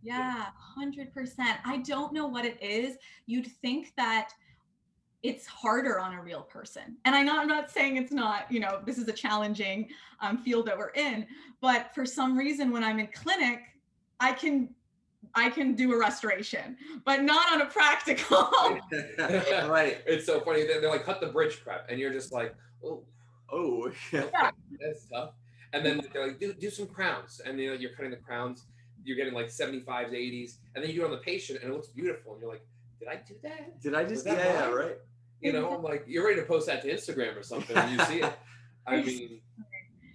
Yeah, 0.00 0.46
hundred 0.56 1.12
percent. 1.12 1.58
I 1.64 1.78
don't 1.78 2.12
know 2.12 2.26
what 2.28 2.44
it 2.44 2.62
is. 2.62 2.98
You'd 3.26 3.48
think 3.62 3.94
that 3.96 4.28
it's 5.22 5.46
harder 5.46 6.00
on 6.00 6.14
a 6.14 6.22
real 6.22 6.42
person. 6.42 6.96
And 7.04 7.14
I 7.14 7.22
know 7.22 7.38
I'm 7.38 7.46
not 7.46 7.70
saying 7.70 7.96
it's 7.96 8.12
not, 8.12 8.50
you 8.50 8.60
know, 8.60 8.80
this 8.84 8.98
is 8.98 9.06
a 9.08 9.12
challenging 9.12 9.88
um, 10.20 10.38
field 10.38 10.66
that 10.66 10.76
we're 10.76 10.90
in, 10.90 11.26
but 11.60 11.94
for 11.94 12.04
some 12.04 12.36
reason, 12.36 12.70
when 12.70 12.82
I'm 12.82 12.98
in 12.98 13.08
clinic, 13.08 13.60
I 14.20 14.32
can 14.32 14.74
I 15.34 15.48
can 15.48 15.74
do 15.74 15.92
a 15.92 15.98
restoration, 15.98 16.76
but 17.06 17.22
not 17.22 17.52
on 17.52 17.62
a 17.62 17.66
practical. 17.66 18.38
right. 19.68 20.02
It's 20.04 20.26
so 20.26 20.40
funny. 20.40 20.66
They're, 20.66 20.80
they're 20.80 20.90
like, 20.90 21.04
cut 21.04 21.20
the 21.20 21.28
bridge 21.28 21.62
prep. 21.62 21.86
And 21.88 21.98
you're 21.98 22.12
just 22.12 22.32
like, 22.32 22.54
oh, 22.84 23.04
Oh, 23.52 23.90
yeah. 24.12 24.50
that's 24.80 25.06
tough. 25.12 25.34
And 25.74 25.84
then 25.84 26.00
they're 26.12 26.26
like, 26.28 26.40
do, 26.40 26.52
do 26.54 26.70
some 26.70 26.86
crowns. 26.86 27.40
And 27.44 27.58
you 27.58 27.68
know, 27.68 27.74
you're 27.74 27.92
cutting 27.92 28.10
the 28.10 28.16
crowns. 28.16 28.66
You're 29.04 29.16
getting 29.16 29.34
like 29.34 29.46
75s, 29.46 29.86
80s. 29.86 30.56
And 30.74 30.82
then 30.82 30.90
you 30.90 30.96
do 30.96 31.02
it 31.02 31.04
on 31.06 31.10
the 31.10 31.18
patient 31.18 31.60
and 31.62 31.70
it 31.70 31.74
looks 31.74 31.88
beautiful. 31.88 32.32
And 32.32 32.40
you're 32.40 32.50
like, 32.50 32.64
did 32.98 33.08
I 33.08 33.16
do 33.26 33.34
that? 33.42 33.80
Did 33.80 33.94
I 33.94 34.04
just? 34.04 34.26
Yeah, 34.26 34.34
that 34.36 34.46
yeah, 34.46 34.60
mine? 34.60 34.74
right. 34.74 34.96
You 35.42 35.52
know, 35.52 35.74
I'm 35.74 35.82
like, 35.82 36.04
you're 36.06 36.24
ready 36.24 36.40
to 36.40 36.46
post 36.46 36.66
that 36.68 36.82
to 36.82 36.88
Instagram 36.92 37.36
or 37.36 37.42
something 37.42 37.76
and 37.76 37.92
you 37.92 38.04
see 38.06 38.20
it. 38.22 38.32
I 38.86 39.02
mean, 39.02 39.40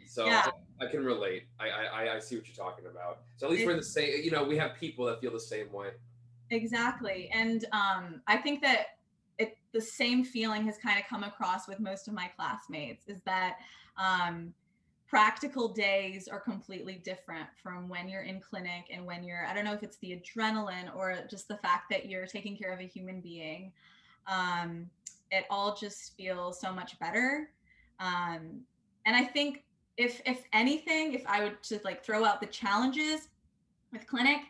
so 0.08 0.26
Yeah. 0.26 0.50
I, 0.82 0.86
I 0.86 0.90
can 0.90 1.04
relate. 1.04 1.44
I, 1.60 1.70
I 1.70 2.16
I- 2.16 2.20
see 2.20 2.36
what 2.38 2.48
you're 2.48 2.56
talking 2.56 2.86
about. 2.86 3.20
So 3.38 3.46
at 3.48 3.52
least 3.52 3.66
we're 3.66 3.72
in 3.72 3.78
the 3.78 3.84
same. 3.84 4.24
You 4.24 4.32
know, 4.32 4.44
we 4.44 4.58
have 4.58 4.76
people 4.76 5.06
that 5.06 5.22
feel 5.22 5.32
the 5.32 5.40
same 5.40 5.72
way. 5.72 5.90
Exactly. 6.50 7.30
And 7.34 7.66
um, 7.72 8.22
I 8.28 8.38
think 8.38 8.62
that 8.62 8.98
it 9.38 9.58
the 9.74 9.82
same 9.82 10.24
feeling 10.24 10.66
has 10.66 10.78
kind 10.78 11.00
of 11.00 11.06
come 11.08 11.24
across 11.24 11.68
with 11.68 11.80
most 11.80 12.08
of 12.08 12.14
my 12.14 12.30
classmates 12.36 13.08
is 13.08 13.20
that 13.26 13.58
um, 13.98 14.54
practical 15.08 15.70
days 15.70 16.28
are 16.28 16.40
completely 16.40 16.96
different 17.04 17.48
from 17.62 17.88
when 17.88 18.10
you're 18.10 18.24
in 18.24 18.40
clinic 18.40 18.86
and 18.92 19.06
when 19.06 19.24
you're 19.24 19.46
I 19.46 19.54
don't 19.54 19.66
know 19.66 19.74
if 19.74 19.84
it's 19.84 19.98
the 19.98 20.20
adrenaline 20.20 20.94
or 20.96 21.18
just 21.30 21.48
the 21.48 21.58
fact 21.58 21.90
that 21.92 22.08
you're 22.08 22.26
taking 22.26 22.58
care 22.58 22.74
of 22.74 22.80
a 22.80 22.88
human 22.88 23.22
being. 23.22 23.72
Um, 24.28 24.90
it 25.32 25.46
all 25.50 25.76
just 25.76 26.16
feels 26.18 26.60
so 26.60 26.72
much 26.72 26.98
better. 27.00 27.50
Um, 28.00 28.62
and 29.06 29.16
I 29.16 29.24
think 29.24 29.64
if 29.98 30.22
if 30.26 30.44
anything, 30.54 31.14
if 31.14 31.24
I 31.28 31.44
would 31.44 31.58
just 31.64 31.84
like 31.84 32.04
throw 32.04 32.24
out 32.24 32.40
the 32.40 32.48
challenges 32.48 33.30
with 33.92 34.06
clinic, 34.08 34.42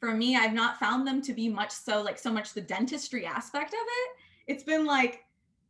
for 0.00 0.12
me, 0.12 0.36
I've 0.36 0.54
not 0.54 0.78
found 0.78 1.06
them 1.06 1.22
to 1.22 1.32
be 1.32 1.48
much 1.48 1.70
so 1.70 2.02
like 2.02 2.18
so 2.18 2.32
much 2.32 2.52
the 2.54 2.60
dentistry 2.60 3.26
aspect 3.26 3.74
of 3.74 3.80
it. 3.80 4.10
It's 4.46 4.62
been 4.62 4.84
like 4.84 5.24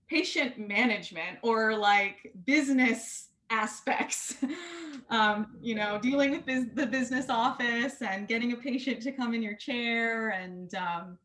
patient 0.08 0.58
management 0.58 1.38
or 1.42 1.76
like 1.76 2.32
business 2.44 3.28
aspects. 3.50 4.36
um, 5.10 5.56
you 5.60 5.74
know, 5.74 5.98
dealing 6.00 6.30
with 6.30 6.46
bus- 6.46 6.74
the 6.74 6.86
business 6.86 7.26
office 7.28 8.02
and 8.02 8.28
getting 8.28 8.52
a 8.52 8.56
patient 8.56 9.02
to 9.02 9.12
come 9.12 9.34
in 9.34 9.42
your 9.42 9.54
chair 9.54 10.30
and 10.30 10.74
um, 10.74 11.18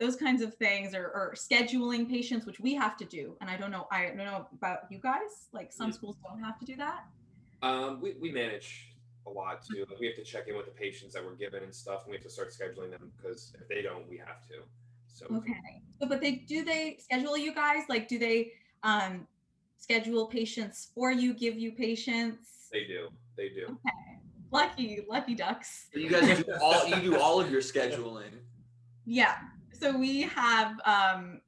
those 0.00 0.16
kinds 0.16 0.42
of 0.42 0.54
things 0.54 0.94
or, 0.94 1.04
or 1.06 1.34
scheduling 1.36 2.08
patients, 2.08 2.46
which 2.46 2.60
we 2.60 2.74
have 2.74 2.96
to 2.96 3.04
do. 3.04 3.36
And 3.40 3.48
I 3.48 3.56
don't 3.56 3.70
know, 3.70 3.86
I 3.90 4.06
don't 4.06 4.16
know 4.16 4.46
about 4.52 4.80
you 4.90 4.98
guys. 4.98 5.48
Like 5.52 5.72
some 5.72 5.92
schools 5.92 6.16
don't 6.28 6.42
have 6.42 6.58
to 6.58 6.64
do 6.64 6.76
that. 6.76 7.04
Um, 7.62 8.00
we, 8.00 8.14
we 8.20 8.32
manage 8.32 8.94
a 9.26 9.30
lot 9.30 9.64
too. 9.64 9.86
Like 9.88 10.00
we 10.00 10.06
have 10.06 10.16
to 10.16 10.24
check 10.24 10.48
in 10.48 10.56
with 10.56 10.66
the 10.66 10.72
patients 10.72 11.14
that 11.14 11.24
we're 11.24 11.34
given 11.34 11.62
and 11.62 11.74
stuff, 11.74 12.02
and 12.04 12.10
we 12.10 12.16
have 12.16 12.24
to 12.24 12.30
start 12.30 12.52
scheduling 12.52 12.90
them 12.90 13.10
because 13.16 13.52
if 13.60 13.68
they 13.68 13.82
don't, 13.82 14.08
we 14.08 14.18
have 14.18 14.46
to. 14.48 14.54
So 15.06 15.26
Okay. 15.36 15.80
So, 16.00 16.08
but 16.08 16.20
they 16.20 16.32
do 16.32 16.64
they 16.64 16.98
schedule 17.00 17.38
you 17.38 17.54
guys? 17.54 17.84
Like, 17.88 18.08
do 18.08 18.18
they 18.18 18.52
um, 18.82 19.26
schedule 19.78 20.26
patients 20.26 20.90
for 20.94 21.12
you, 21.12 21.32
give 21.32 21.58
you 21.58 21.72
patients? 21.72 22.68
they 22.72 22.84
do. 22.84 23.08
They 23.36 23.48
do. 23.50 23.64
Okay. 23.64 24.20
Lucky, 24.50 25.04
lucky 25.08 25.34
ducks. 25.34 25.86
You 25.94 26.10
guys 26.10 26.42
do 26.42 26.52
all 26.60 26.86
you 26.86 26.96
do 26.96 27.18
all 27.18 27.40
of 27.40 27.50
your 27.50 27.60
scheduling. 27.72 28.30
Yeah. 29.06 29.36
So 29.74 29.96
we 29.96 30.22
have 30.22 30.80
um 30.84 31.40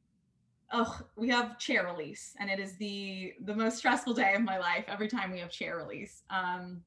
oh 0.72 1.00
we 1.16 1.28
have 1.28 1.58
chair 1.58 1.84
release 1.86 2.34
and 2.40 2.50
it 2.50 2.58
is 2.58 2.76
the 2.76 3.34
the 3.44 3.54
most 3.54 3.78
stressful 3.78 4.14
day 4.14 4.34
of 4.34 4.42
my 4.42 4.58
life 4.58 4.84
every 4.88 5.08
time 5.08 5.30
we 5.30 5.38
have 5.38 5.50
chair 5.50 5.76
release. 5.76 6.22
Um 6.30 6.82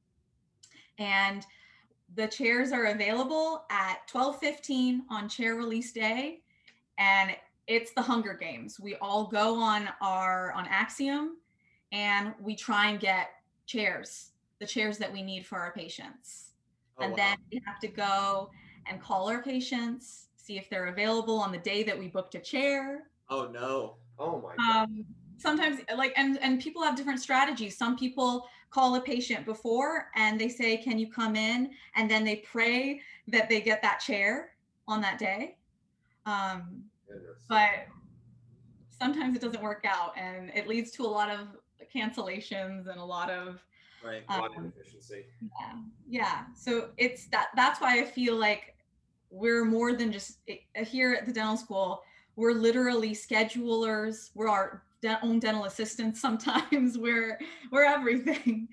and 0.97 1.45
the 2.15 2.27
chairs 2.27 2.71
are 2.71 2.85
available 2.85 3.65
at 3.69 4.07
12:15 4.07 5.01
on 5.09 5.29
chair 5.29 5.55
release 5.55 5.91
day 5.93 6.41
and 6.97 7.35
it's 7.67 7.93
the 7.93 8.01
Hunger 8.01 8.33
Games. 8.33 8.79
We 8.79 8.95
all 8.95 9.27
go 9.27 9.55
on 9.61 9.89
our 10.01 10.51
on 10.53 10.65
axiUm 10.65 11.35
and 11.91 12.33
we 12.41 12.55
try 12.55 12.89
and 12.89 12.99
get 12.99 13.29
chairs, 13.65 14.31
the 14.59 14.65
chairs 14.65 14.97
that 14.97 15.11
we 15.13 15.21
need 15.21 15.45
for 15.45 15.59
our 15.59 15.71
patients 15.71 16.49
Oh, 16.97 17.03
and 17.03 17.11
wow. 17.11 17.17
then 17.17 17.37
we 17.51 17.61
have 17.65 17.79
to 17.79 17.87
go 17.87 18.51
and 18.87 19.01
call 19.01 19.29
our 19.29 19.41
patients 19.41 20.28
see 20.49 20.57
if 20.57 20.67
they're 20.69 20.87
available 20.87 21.37
on 21.39 21.51
the 21.51 21.59
day 21.59 21.83
that 21.83 21.97
we 21.97 22.07
booked 22.07 22.33
a 22.33 22.39
chair 22.39 23.03
oh 23.29 23.47
no. 23.53 23.97
Oh 24.17 24.41
my 24.41 24.55
god. 24.57 24.83
um, 24.83 25.05
sometimes 25.37 25.79
like 25.95 26.11
and 26.17 26.39
and 26.41 26.59
people 26.59 26.81
have 26.83 26.95
different 26.95 27.19
strategies 27.21 27.77
some 27.77 27.95
people 27.95 28.47
call 28.71 28.95
a 28.95 29.01
patient 29.01 29.45
before 29.45 30.07
and 30.15 30.41
they 30.41 30.49
say 30.49 30.75
can 30.77 30.97
you 30.97 31.07
come 31.11 31.35
in 31.35 31.69
and 31.95 32.09
then 32.09 32.23
they 32.23 32.37
pray 32.37 32.99
that 33.27 33.47
they 33.47 33.61
get 33.61 33.81
that 33.83 33.99
chair 33.99 34.49
on 34.87 34.99
that 35.01 35.19
day 35.19 35.55
um, 36.25 36.83
Goodness. 37.07 37.37
but 37.47 37.85
sometimes 38.89 39.35
it 39.35 39.41
doesn't 39.41 39.61
work 39.61 39.85
out 39.87 40.13
and 40.17 40.51
it 40.55 40.67
leads 40.67 40.89
to 40.91 41.03
a 41.03 41.11
lot 41.19 41.29
of 41.29 41.47
cancellations 41.95 42.87
and 42.89 42.99
a 42.99 43.05
lot 43.05 43.29
of 43.29 43.63
Right. 44.03 44.23
a 44.29 44.37
lot 44.39 44.51
of 44.51 44.57
um, 44.57 44.63
inefficiency. 44.65 45.25
yeah 45.59 45.73
yeah 46.09 46.37
so 46.55 46.89
it's 46.97 47.27
that 47.27 47.47
that's 47.55 47.81
why 47.81 47.99
i 47.99 48.05
feel 48.05 48.35
like 48.35 48.75
we're 49.29 49.65
more 49.65 49.93
than 49.93 50.11
just 50.11 50.39
eh, 50.47 50.83
here 50.83 51.13
at 51.13 51.25
the 51.25 51.31
dental 51.33 51.57
school 51.57 52.01
we're 52.35 52.53
literally 52.53 53.11
schedulers 53.11 54.29
we're 54.33 54.47
our 54.49 54.83
de- 55.01 55.19
own 55.23 55.39
dental 55.39 55.65
assistants 55.65 56.19
sometimes 56.21 56.97
we're 57.05 57.39
we're 57.71 57.83
everything 57.83 58.67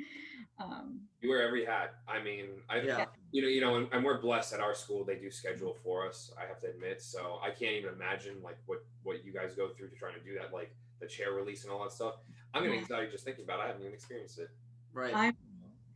um 0.58 1.00
You 1.20 1.30
wear 1.30 1.42
every 1.46 1.64
hat. 1.64 1.94
I 2.08 2.22
mean, 2.22 2.46
I 2.70 2.80
Yeah. 2.80 3.06
you 3.32 3.42
know, 3.42 3.48
you 3.48 3.60
know, 3.60 3.76
and, 3.76 3.88
and 3.92 4.04
we're 4.04 4.20
blessed 4.20 4.52
at 4.54 4.60
our 4.60 4.74
school. 4.74 5.04
They 5.04 5.16
do 5.16 5.30
schedule 5.30 5.74
for 5.82 6.06
us. 6.08 6.30
I 6.40 6.46
have 6.46 6.60
to 6.60 6.68
admit. 6.68 7.02
So 7.02 7.40
I 7.42 7.50
can't 7.50 7.72
even 7.72 7.92
imagine 7.94 8.36
like 8.42 8.58
what 8.66 8.80
what 9.02 9.24
you 9.24 9.32
guys 9.32 9.52
go 9.54 9.68
through 9.74 9.88
to 9.90 9.96
trying 9.96 10.14
to 10.14 10.20
do 10.20 10.34
that, 10.38 10.52
like 10.52 10.70
the 11.00 11.06
chair 11.06 11.32
release 11.32 11.64
and 11.64 11.72
all 11.72 11.82
that 11.82 11.92
stuff. 11.92 12.14
I'm 12.54 12.62
getting 12.62 12.76
Yeah. 12.78 12.82
anxiety 12.82 13.10
just 13.10 13.24
thinking 13.24 13.44
about. 13.44 13.58
it. 13.60 13.62
I 13.64 13.66
haven't 13.68 13.82
even 13.82 13.92
experienced 13.94 14.38
it. 14.38 14.50
Right. 14.94 15.14
I'm 15.14 15.36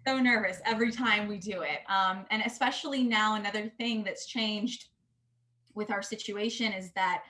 so 0.07 0.19
nervous 0.19 0.61
every 0.65 0.91
time 0.91 1.29
we 1.29 1.39
do 1.39 1.63
it. 1.63 1.81
Um, 1.89 2.27
and 2.31 2.43
especially 2.45 3.03
now, 3.03 3.35
another 3.35 3.71
thing 3.79 4.03
that's 4.05 4.27
changed 4.27 4.87
with 5.75 5.91
our 5.91 6.03
situation 6.03 6.73
is 6.73 6.91
that 6.93 7.23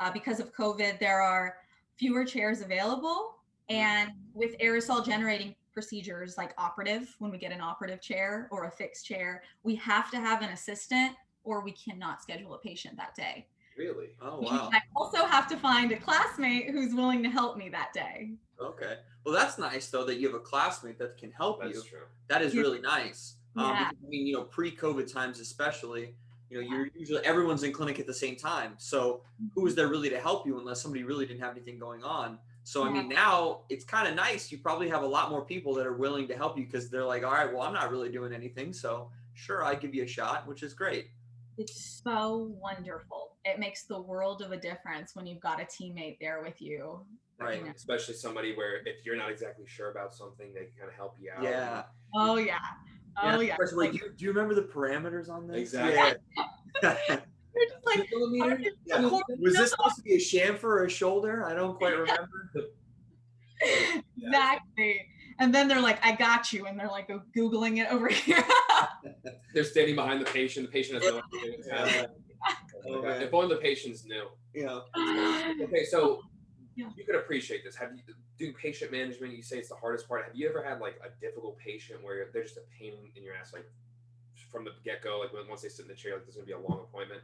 uh, 0.00 0.10
because 0.10 0.40
of 0.40 0.54
COVID, 0.54 0.98
there 0.98 1.20
are 1.20 1.56
fewer 1.96 2.24
chairs 2.24 2.60
available. 2.60 3.36
And 3.68 4.12
with 4.34 4.58
aerosol 4.58 5.04
generating 5.04 5.54
procedures 5.72 6.36
like 6.36 6.54
operative, 6.58 7.14
when 7.18 7.30
we 7.30 7.38
get 7.38 7.52
an 7.52 7.60
operative 7.60 8.00
chair 8.00 8.48
or 8.50 8.64
a 8.64 8.70
fixed 8.70 9.06
chair, 9.06 9.42
we 9.62 9.74
have 9.76 10.10
to 10.10 10.18
have 10.18 10.42
an 10.42 10.50
assistant 10.50 11.12
or 11.44 11.62
we 11.62 11.72
cannot 11.72 12.22
schedule 12.22 12.54
a 12.54 12.58
patient 12.58 12.96
that 12.96 13.14
day. 13.14 13.46
Really? 13.76 14.08
oh 14.22 14.40
wow. 14.40 14.70
I 14.72 14.80
also 14.94 15.26
have 15.26 15.46
to 15.48 15.56
find 15.56 15.92
a 15.92 15.96
classmate 15.96 16.70
who's 16.70 16.94
willing 16.94 17.22
to 17.22 17.28
help 17.28 17.58
me 17.58 17.68
that 17.68 17.92
day. 17.92 18.30
Okay. 18.60 18.98
Well, 19.24 19.34
that's 19.34 19.58
nice 19.58 19.88
though 19.88 20.04
that 20.04 20.16
you 20.18 20.26
have 20.28 20.36
a 20.36 20.40
classmate 20.40 20.98
that 20.98 21.18
can 21.18 21.30
help 21.32 21.62
you. 21.64 21.72
That's 21.72 21.84
true. 21.84 22.06
That 22.28 22.42
is 22.42 22.54
Yeah. 22.54 22.62
really 22.62 22.80
nice. 22.80 23.36
Um, 23.56 23.70
Yeah. 23.70 23.88
because, 23.88 24.04
I 24.04 24.08
mean, 24.08 24.26
you 24.26 24.34
know, 24.34 24.44
pre-COVID 24.44 25.10
times 25.12 25.40
especially, 25.40 26.14
you 26.50 26.60
know, 26.60 26.68
you're 26.68 26.88
usually 26.94 27.24
everyone's 27.24 27.62
in 27.64 27.72
clinic 27.72 27.98
at 27.98 28.06
the 28.06 28.14
same 28.14 28.36
time. 28.36 28.74
So 28.78 29.22
who 29.54 29.66
is 29.66 29.74
there 29.74 29.88
really 29.88 30.10
to 30.10 30.20
help 30.20 30.46
you 30.46 30.58
unless 30.58 30.80
somebody 30.80 31.02
really 31.04 31.26
didn't 31.26 31.40
have 31.40 31.52
anything 31.52 31.78
going 31.78 32.04
on? 32.04 32.38
So 32.62 32.84
I 32.84 32.90
mean, 32.90 33.08
now 33.08 33.62
it's 33.68 33.84
kind 33.84 34.08
of 34.08 34.14
nice. 34.14 34.50
You 34.50 34.58
probably 34.58 34.88
have 34.88 35.02
a 35.02 35.06
lot 35.06 35.30
more 35.30 35.44
people 35.44 35.72
that 35.74 35.86
are 35.86 35.96
willing 35.96 36.26
to 36.28 36.36
help 36.36 36.58
you 36.58 36.64
because 36.66 36.90
they're 36.90 37.04
like, 37.04 37.24
all 37.24 37.32
right, 37.32 37.52
well, 37.52 37.62
I'm 37.62 37.72
not 37.72 37.90
really 37.92 38.10
doing 38.10 38.32
anything, 38.32 38.72
so 38.72 39.10
sure, 39.34 39.62
I 39.64 39.74
give 39.76 39.94
you 39.94 40.02
a 40.02 40.06
shot, 40.06 40.46
which 40.48 40.62
is 40.64 40.74
great. 40.74 41.10
It's 41.58 42.02
so 42.04 42.54
wonderful. 42.60 43.36
It 43.44 43.58
makes 43.58 43.84
the 43.84 44.00
world 44.00 44.42
of 44.42 44.52
a 44.52 44.56
difference 44.56 45.14
when 45.14 45.26
you've 45.26 45.40
got 45.40 45.60
a 45.60 45.64
teammate 45.64 46.18
there 46.20 46.42
with 46.42 46.60
you. 46.60 47.00
Right. 47.38 47.62
Yeah. 47.64 47.72
Especially 47.74 48.14
somebody 48.14 48.54
where 48.54 48.76
if 48.86 49.04
you're 49.04 49.16
not 49.16 49.30
exactly 49.30 49.66
sure 49.66 49.90
about 49.90 50.14
something, 50.14 50.52
they 50.54 50.64
can 50.64 50.72
kind 50.78 50.88
of 50.88 50.94
help 50.94 51.16
you 51.20 51.30
out. 51.36 51.42
Yeah. 51.42 51.82
Oh 52.14 52.36
yeah. 52.36 52.58
Oh 53.22 53.40
yeah. 53.40 53.56
First 53.56 53.72
of 53.72 53.78
Like, 53.78 53.92
do, 53.92 53.98
you, 53.98 54.12
do 54.16 54.24
you 54.24 54.32
remember 54.32 54.54
the 54.54 54.62
parameters 54.62 55.28
on 55.28 55.46
this? 55.46 55.58
Exactly. 55.74 56.20
Yeah. 56.82 56.96
you're 57.56 57.66
just 57.66 57.86
like, 57.86 58.08
Millimeter? 58.10 58.70
Yeah. 58.86 59.00
Was 59.00 59.54
this 59.54 59.70
supposed 59.70 59.96
to 59.96 60.02
be 60.02 60.14
a 60.14 60.18
chamfer 60.18 60.64
or 60.64 60.84
a 60.84 60.90
shoulder? 60.90 61.44
I 61.44 61.54
don't 61.54 61.76
quite 61.78 61.92
remember. 61.98 62.50
exactly. 64.16 65.06
And 65.38 65.54
then 65.54 65.68
they're 65.68 65.80
like, 65.80 66.04
I 66.04 66.14
got 66.16 66.52
you. 66.52 66.66
And 66.66 66.78
they're 66.78 66.88
like 66.88 67.08
googling 67.36 67.78
it 67.78 67.90
over 67.92 68.08
here. 68.24 68.42
They're 69.54 69.64
standing 69.64 69.94
behind 69.94 70.20
the 70.20 70.24
patient. 70.26 70.66
The 70.66 70.72
patient 70.72 71.02
has 71.02 71.12
no 71.12 71.20
idea 71.38 71.52
what's 71.56 71.68
happening. 71.70 72.06
Oh, 72.88 72.94
God. 73.02 73.04
man. 73.04 73.22
if 73.22 73.34
only 73.34 73.54
the 73.54 73.60
patients 73.60 74.04
knew. 74.04 74.26
Yeah. 74.54 74.80
Okay, 75.62 75.84
so 75.84 76.20
Yeah. 76.76 76.88
you 76.96 77.04
could 77.04 77.16
appreciate 77.16 77.64
this. 77.64 77.74
Have 77.76 77.90
you 77.94 78.02
doing 78.38 78.54
patient 78.54 78.92
management? 78.92 79.34
You 79.34 79.42
say 79.42 79.58
it's 79.58 79.68
the 79.68 79.74
hardest 79.76 80.08
part. 80.08 80.24
Have 80.24 80.36
you 80.36 80.48
ever 80.48 80.62
had 80.62 80.80
like 80.80 80.98
a 81.04 81.08
difficult 81.20 81.58
patient 81.58 82.02
where 82.02 82.28
they're 82.32 82.42
just 82.44 82.56
a 82.56 82.62
pain 82.78 82.94
in 83.16 83.22
your 83.24 83.34
ass, 83.34 83.52
like 83.52 83.66
from 84.50 84.64
the 84.64 84.70
get 84.84 85.02
go? 85.02 85.18
Like 85.20 85.32
when, 85.32 85.48
once 85.48 85.62
they 85.62 85.68
sit 85.68 85.82
in 85.84 85.88
the 85.88 85.94
chair, 85.94 86.14
like 86.14 86.24
there's 86.24 86.36
gonna 86.36 86.46
be 86.46 86.52
a 86.52 86.58
long 86.58 86.80
appointment. 86.88 87.22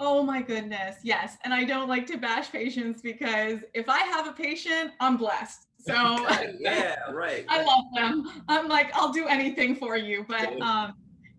Oh 0.00 0.22
my 0.22 0.40
goodness, 0.42 0.96
yes. 1.02 1.36
And 1.44 1.52
I 1.52 1.64
don't 1.64 1.88
like 1.88 2.06
to 2.08 2.16
bash 2.16 2.52
patients 2.52 3.02
because 3.02 3.58
if 3.74 3.88
I 3.88 4.00
have 4.00 4.28
a 4.28 4.32
patient, 4.32 4.92
I'm 5.00 5.16
blessed. 5.16 5.66
So 5.80 5.92
yeah, 6.60 6.96
right. 7.12 7.44
I 7.48 7.62
love 7.62 7.84
them. 7.94 8.44
I'm 8.48 8.68
like, 8.68 8.94
I'll 8.94 9.12
do 9.12 9.26
anything 9.26 9.74
for 9.74 9.96
you. 9.96 10.24
But 10.28 10.60
um, 10.62 10.94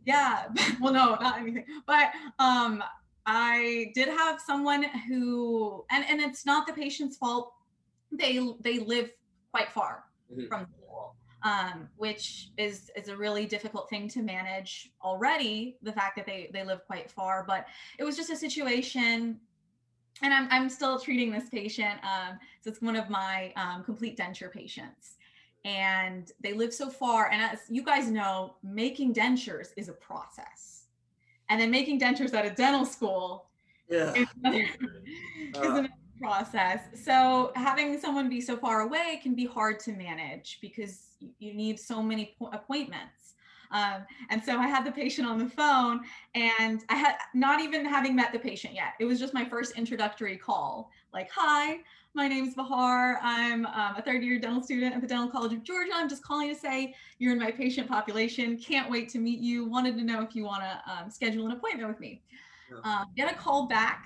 yeah, 0.06 0.48
well, 0.82 0.94
no, 0.94 1.16
not 1.22 1.40
anything. 1.40 1.66
But 1.88 2.12
um, 2.40 2.84
I 3.26 3.92
did 3.96 4.10
have 4.10 4.42
someone 4.42 4.84
who, 5.08 5.86
and 5.92 6.04
and 6.10 6.20
it's 6.20 6.46
not 6.46 6.68
the 6.68 6.74
patient's 6.74 7.18
fault. 7.18 7.54
They 8.12 8.46
they 8.62 8.80
live 8.80 9.12
quite 9.54 9.72
far 9.72 10.04
Mhm. 10.32 10.48
from 10.48 10.68
um, 11.44 11.88
which 11.98 12.50
is 12.58 12.92
is 12.96 13.08
a 13.08 13.16
really 13.16 13.46
difficult 13.46 13.90
thing 13.90 14.08
to 14.10 14.22
manage 14.22 14.92
already. 15.04 15.78
The 15.82 15.94
fact 15.94 16.16
that 16.18 16.26
they 16.26 16.50
they 16.54 16.64
live 16.64 16.86
quite 16.86 17.10
far, 17.10 17.44
but 17.48 17.68
it 17.98 18.04
was 18.04 18.16
just 18.16 18.30
a 18.30 18.36
situation 18.36 19.40
and 20.22 20.34
I'm, 20.34 20.48
I'm 20.52 20.70
still 20.70 21.00
treating 21.00 21.32
this 21.32 21.50
patient. 21.50 22.00
Um, 22.04 22.40
so 22.62 22.70
it's 22.70 22.82
one 22.82 22.96
of 22.96 23.10
my 23.10 23.54
um, 23.56 23.84
complete 23.84 24.18
denture 24.18 24.52
patients. 24.52 25.16
And 25.66 26.32
they 26.42 26.54
live 26.54 26.74
so 26.74 26.90
far. 26.90 27.30
And 27.30 27.42
as 27.42 27.60
you 27.70 27.84
guys 27.84 28.10
know, 28.10 28.56
making 28.64 29.14
dentures 29.14 29.70
is 29.78 29.90
a 29.90 29.94
process. 29.94 30.86
And 31.50 31.60
then 31.60 31.72
making 31.72 32.00
dentures 32.00 32.34
at 32.34 32.46
a 32.46 32.50
dental 32.50 32.86
school 32.86 33.48
Yeah. 33.90 34.14
is 34.14 34.28
another, 34.44 34.60
Uh. 35.56 35.60
is 35.62 35.70
another 35.70 35.90
process. 36.20 36.82
So 36.94 37.52
having 37.56 38.00
someone 38.00 38.30
be 38.30 38.42
so 38.42 38.58
far 38.58 38.82
away 38.82 39.20
can 39.22 39.36
be 39.36 39.46
hard 39.46 39.80
to 39.82 39.92
manage 39.92 40.60
because 40.62 41.08
you- 41.40 41.54
need 41.54 41.80
so 41.80 42.02
many 42.02 42.36
appointments. 42.54 43.36
Um, 43.72 44.06
and 44.30 44.44
so 44.44 44.58
I 44.58 44.68
had 44.68 44.84
the 44.86 44.92
patient 44.92 45.28
on 45.28 45.38
the 45.38 45.50
phone 45.50 46.02
and 46.34 46.84
I 46.90 46.96
had 46.96 47.16
not 47.34 47.62
even 47.62 47.86
having 47.86 48.16
met 48.16 48.32
the 48.32 48.40
patient 48.40 48.74
yet. 48.74 48.94
It 49.00 49.06
was 49.06 49.20
just 49.20 49.34
my 49.34 49.46
first 49.46 49.78
introductory 49.78 50.38
call. 50.38 50.90
Like, 51.14 51.30
hi, 51.32 51.80
my 52.14 52.28
name's 52.28 52.56
Bahar. 52.56 53.20
I'm 53.22 53.66
um, 53.68 53.96
a 53.96 54.02
third 54.02 54.24
year 54.24 54.40
dental 54.40 54.64
student 54.64 54.96
at 54.96 55.02
the 55.02 55.08
Dental 55.08 55.30
College 55.30 55.54
of 55.54 55.64
Georgia. 55.64 55.92
I'm 55.94 56.10
just 56.10 56.24
calling 56.24 56.50
to 56.50 56.60
say 56.60 56.96
you're 57.20 57.34
in 57.34 57.40
my 57.40 57.52
patient 57.52 57.88
population. 57.88 58.58
Can't 58.58 58.90
wait 58.90 59.10
to 59.10 59.20
meet 59.20 59.40
you. 59.40 59.66
Wanted 59.66 59.98
to 59.98 60.04
know 60.04 60.22
if 60.22 60.36
you 60.36 60.44
want 60.44 60.64
to 60.64 60.92
um, 60.92 61.10
schedule 61.10 61.46
an 61.46 61.52
appointment 61.52 61.88
with 61.88 62.00
me. 62.00 62.22
Yeah. 62.72 63.00
Um, 63.02 63.08
get 63.16 63.32
a 63.32 63.36
call 63.36 63.68
back 63.68 64.06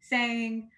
saying, 0.00 0.70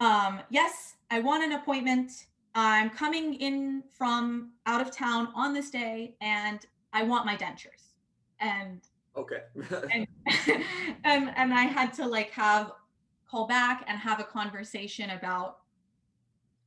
um, 0.00 0.40
yes, 0.50 0.94
I 1.10 1.20
want 1.20 1.44
an 1.44 1.52
appointment. 1.52 2.26
I'm 2.54 2.90
coming 2.90 3.34
in 3.34 3.82
from 3.92 4.52
out 4.66 4.80
of 4.80 4.94
town 4.94 5.28
on 5.34 5.52
this 5.52 5.70
day 5.70 6.14
and 6.20 6.64
I 6.92 7.02
want 7.02 7.26
my 7.26 7.36
dentures. 7.36 7.92
And 8.40 8.80
Okay. 9.16 9.42
and 9.92 10.06
and 11.04 11.30
and 11.36 11.54
I 11.54 11.62
had 11.62 11.92
to 11.94 12.06
like 12.06 12.30
have 12.30 12.72
call 13.28 13.46
back 13.46 13.84
and 13.86 13.98
have 13.98 14.20
a 14.20 14.24
conversation 14.24 15.10
about 15.10 15.58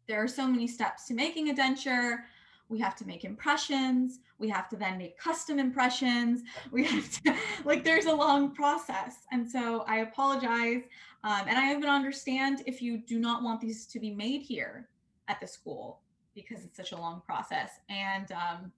there 0.07 0.23
are 0.23 0.27
so 0.27 0.47
many 0.47 0.67
steps 0.67 1.05
to 1.07 1.13
making 1.13 1.49
a 1.49 1.53
denture. 1.53 2.19
We 2.69 2.79
have 2.79 2.95
to 2.97 3.05
make 3.05 3.23
impressions. 3.23 4.19
We 4.39 4.49
have 4.49 4.69
to 4.69 4.75
then 4.75 4.97
make 4.97 5.17
custom 5.17 5.59
impressions. 5.59 6.43
We 6.71 6.85
have 6.85 7.09
to 7.23 7.35
like 7.65 7.83
there's 7.83 8.05
a 8.05 8.13
long 8.13 8.53
process. 8.53 9.25
And 9.31 9.49
so 9.49 9.83
I 9.87 9.97
apologize. 9.99 10.83
Um, 11.23 11.45
and 11.47 11.57
I 11.57 11.71
even 11.71 11.89
understand 11.89 12.63
if 12.65 12.81
you 12.81 12.97
do 12.97 13.19
not 13.19 13.43
want 13.43 13.59
these 13.59 13.85
to 13.87 13.99
be 13.99 14.13
made 14.13 14.41
here 14.41 14.87
at 15.27 15.39
the 15.39 15.47
school 15.47 15.99
because 16.35 16.63
it's 16.63 16.77
such 16.77 16.91
a 16.91 16.97
long 16.97 17.21
process. 17.25 17.71
And 17.89 18.31
um, 18.31 18.71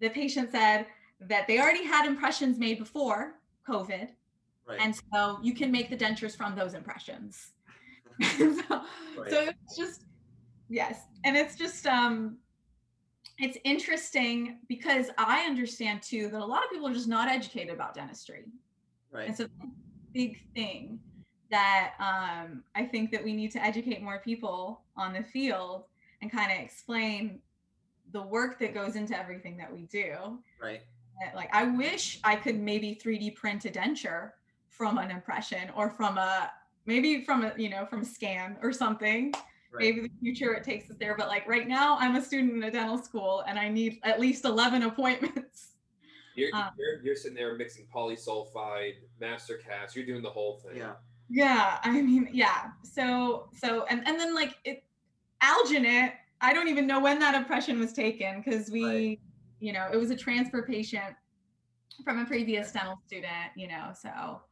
the 0.00 0.10
patient 0.10 0.50
said 0.50 0.86
that 1.20 1.46
they 1.46 1.60
already 1.60 1.84
had 1.84 2.06
impressions 2.06 2.58
made 2.58 2.78
before 2.78 3.36
COVID, 3.68 4.08
right. 4.66 4.80
and 4.80 4.94
so 4.94 5.38
you 5.42 5.54
can 5.54 5.70
make 5.70 5.88
the 5.88 5.96
dentures 5.96 6.36
from 6.36 6.54
those 6.54 6.74
impressions. 6.74 7.52
so, 8.38 8.82
Right. 9.16 9.30
so 9.30 9.48
it's 9.48 9.76
just 9.76 10.04
yes, 10.68 11.02
and 11.24 11.36
it's 11.36 11.56
just 11.56 11.86
um, 11.86 12.36
it's 13.38 13.58
interesting 13.64 14.58
because 14.68 15.06
I 15.18 15.44
understand 15.46 16.02
too 16.02 16.28
that 16.28 16.40
a 16.40 16.44
lot 16.44 16.64
of 16.64 16.70
people 16.70 16.88
are 16.88 16.92
just 16.92 17.08
not 17.08 17.28
educated 17.28 17.72
about 17.72 17.94
dentistry, 17.94 18.44
right. 19.12 19.28
and 19.28 19.36
so 19.36 19.44
a 19.44 19.66
big 20.12 20.40
thing 20.54 20.98
that 21.54 21.94
um, 22.00 22.64
I 22.74 22.84
think 22.84 23.12
that 23.12 23.22
we 23.22 23.32
need 23.32 23.52
to 23.52 23.62
educate 23.62 24.02
more 24.02 24.18
people 24.18 24.80
on 24.96 25.12
the 25.12 25.22
field 25.22 25.84
and 26.20 26.30
kind 26.30 26.50
of 26.50 26.58
explain 26.58 27.38
the 28.10 28.22
work 28.22 28.58
that 28.58 28.74
goes 28.74 28.96
into 28.96 29.16
everything 29.16 29.56
that 29.58 29.72
we 29.72 29.82
do. 29.82 30.38
right. 30.60 30.82
Like 31.32 31.48
I 31.52 31.62
wish 31.62 32.18
I 32.24 32.34
could 32.34 32.58
maybe 32.58 32.98
3D 33.00 33.36
print 33.36 33.64
a 33.66 33.70
denture 33.70 34.32
from 34.68 34.98
an 34.98 35.12
impression 35.12 35.70
or 35.76 35.88
from 35.88 36.18
a 36.18 36.50
maybe 36.86 37.24
from 37.24 37.44
a 37.44 37.52
you 37.56 37.68
know 37.68 37.86
from 37.86 38.00
a 38.00 38.04
scan 38.04 38.56
or 38.60 38.72
something. 38.72 39.32
Right. 39.72 39.84
Maybe 39.84 40.00
the 40.08 40.10
future 40.20 40.54
it 40.54 40.64
takes 40.64 40.90
us 40.90 40.96
there, 40.98 41.14
but 41.16 41.28
like 41.28 41.46
right 41.46 41.68
now 41.68 41.96
I'm 42.00 42.16
a 42.16 42.22
student 42.22 42.54
in 42.54 42.64
a 42.64 42.70
dental 42.70 42.98
school 42.98 43.44
and 43.46 43.60
I 43.60 43.68
need 43.68 44.00
at 44.02 44.18
least 44.18 44.44
11 44.44 44.82
appointments. 44.90 45.74
You're, 46.34 46.50
Um, 46.52 46.70
you're, 46.76 47.00
you're 47.04 47.16
sitting 47.16 47.36
there 47.36 47.54
mixing 47.56 47.86
polysulfide, 47.94 48.94
master 49.20 49.56
cast. 49.58 49.94
You're 49.94 50.06
doing 50.06 50.22
the 50.22 50.30
whole 50.30 50.56
thing. 50.56 50.78
Yeah. 50.78 50.94
Yeah, 51.30 51.78
I 51.82 52.00
mean, 52.02 52.28
yeah. 52.32 52.70
So, 52.82 53.48
so, 53.56 53.84
and 53.86 54.06
and 54.06 54.18
then 54.18 54.34
like 54.34 54.56
it, 54.64 54.84
alginate. 55.42 56.12
I 56.40 56.52
don't 56.52 56.68
even 56.68 56.86
know 56.86 57.00
when 57.00 57.18
that 57.20 57.34
impression 57.34 57.78
was 57.80 57.92
taken 57.92 58.42
because 58.44 58.70
we, 58.70 58.84
Right. 58.84 59.20
you 59.60 59.72
know, 59.72 59.88
it 59.92 59.96
was 59.96 60.10
a 60.10 60.16
transfer 60.16 60.62
patient 60.62 61.14
from 62.04 62.18
a 62.18 62.26
previous 62.26 62.72
dental 62.72 63.00
student. 63.06 63.52
You 63.56 63.68
know, 63.68 63.92
so 63.98 64.42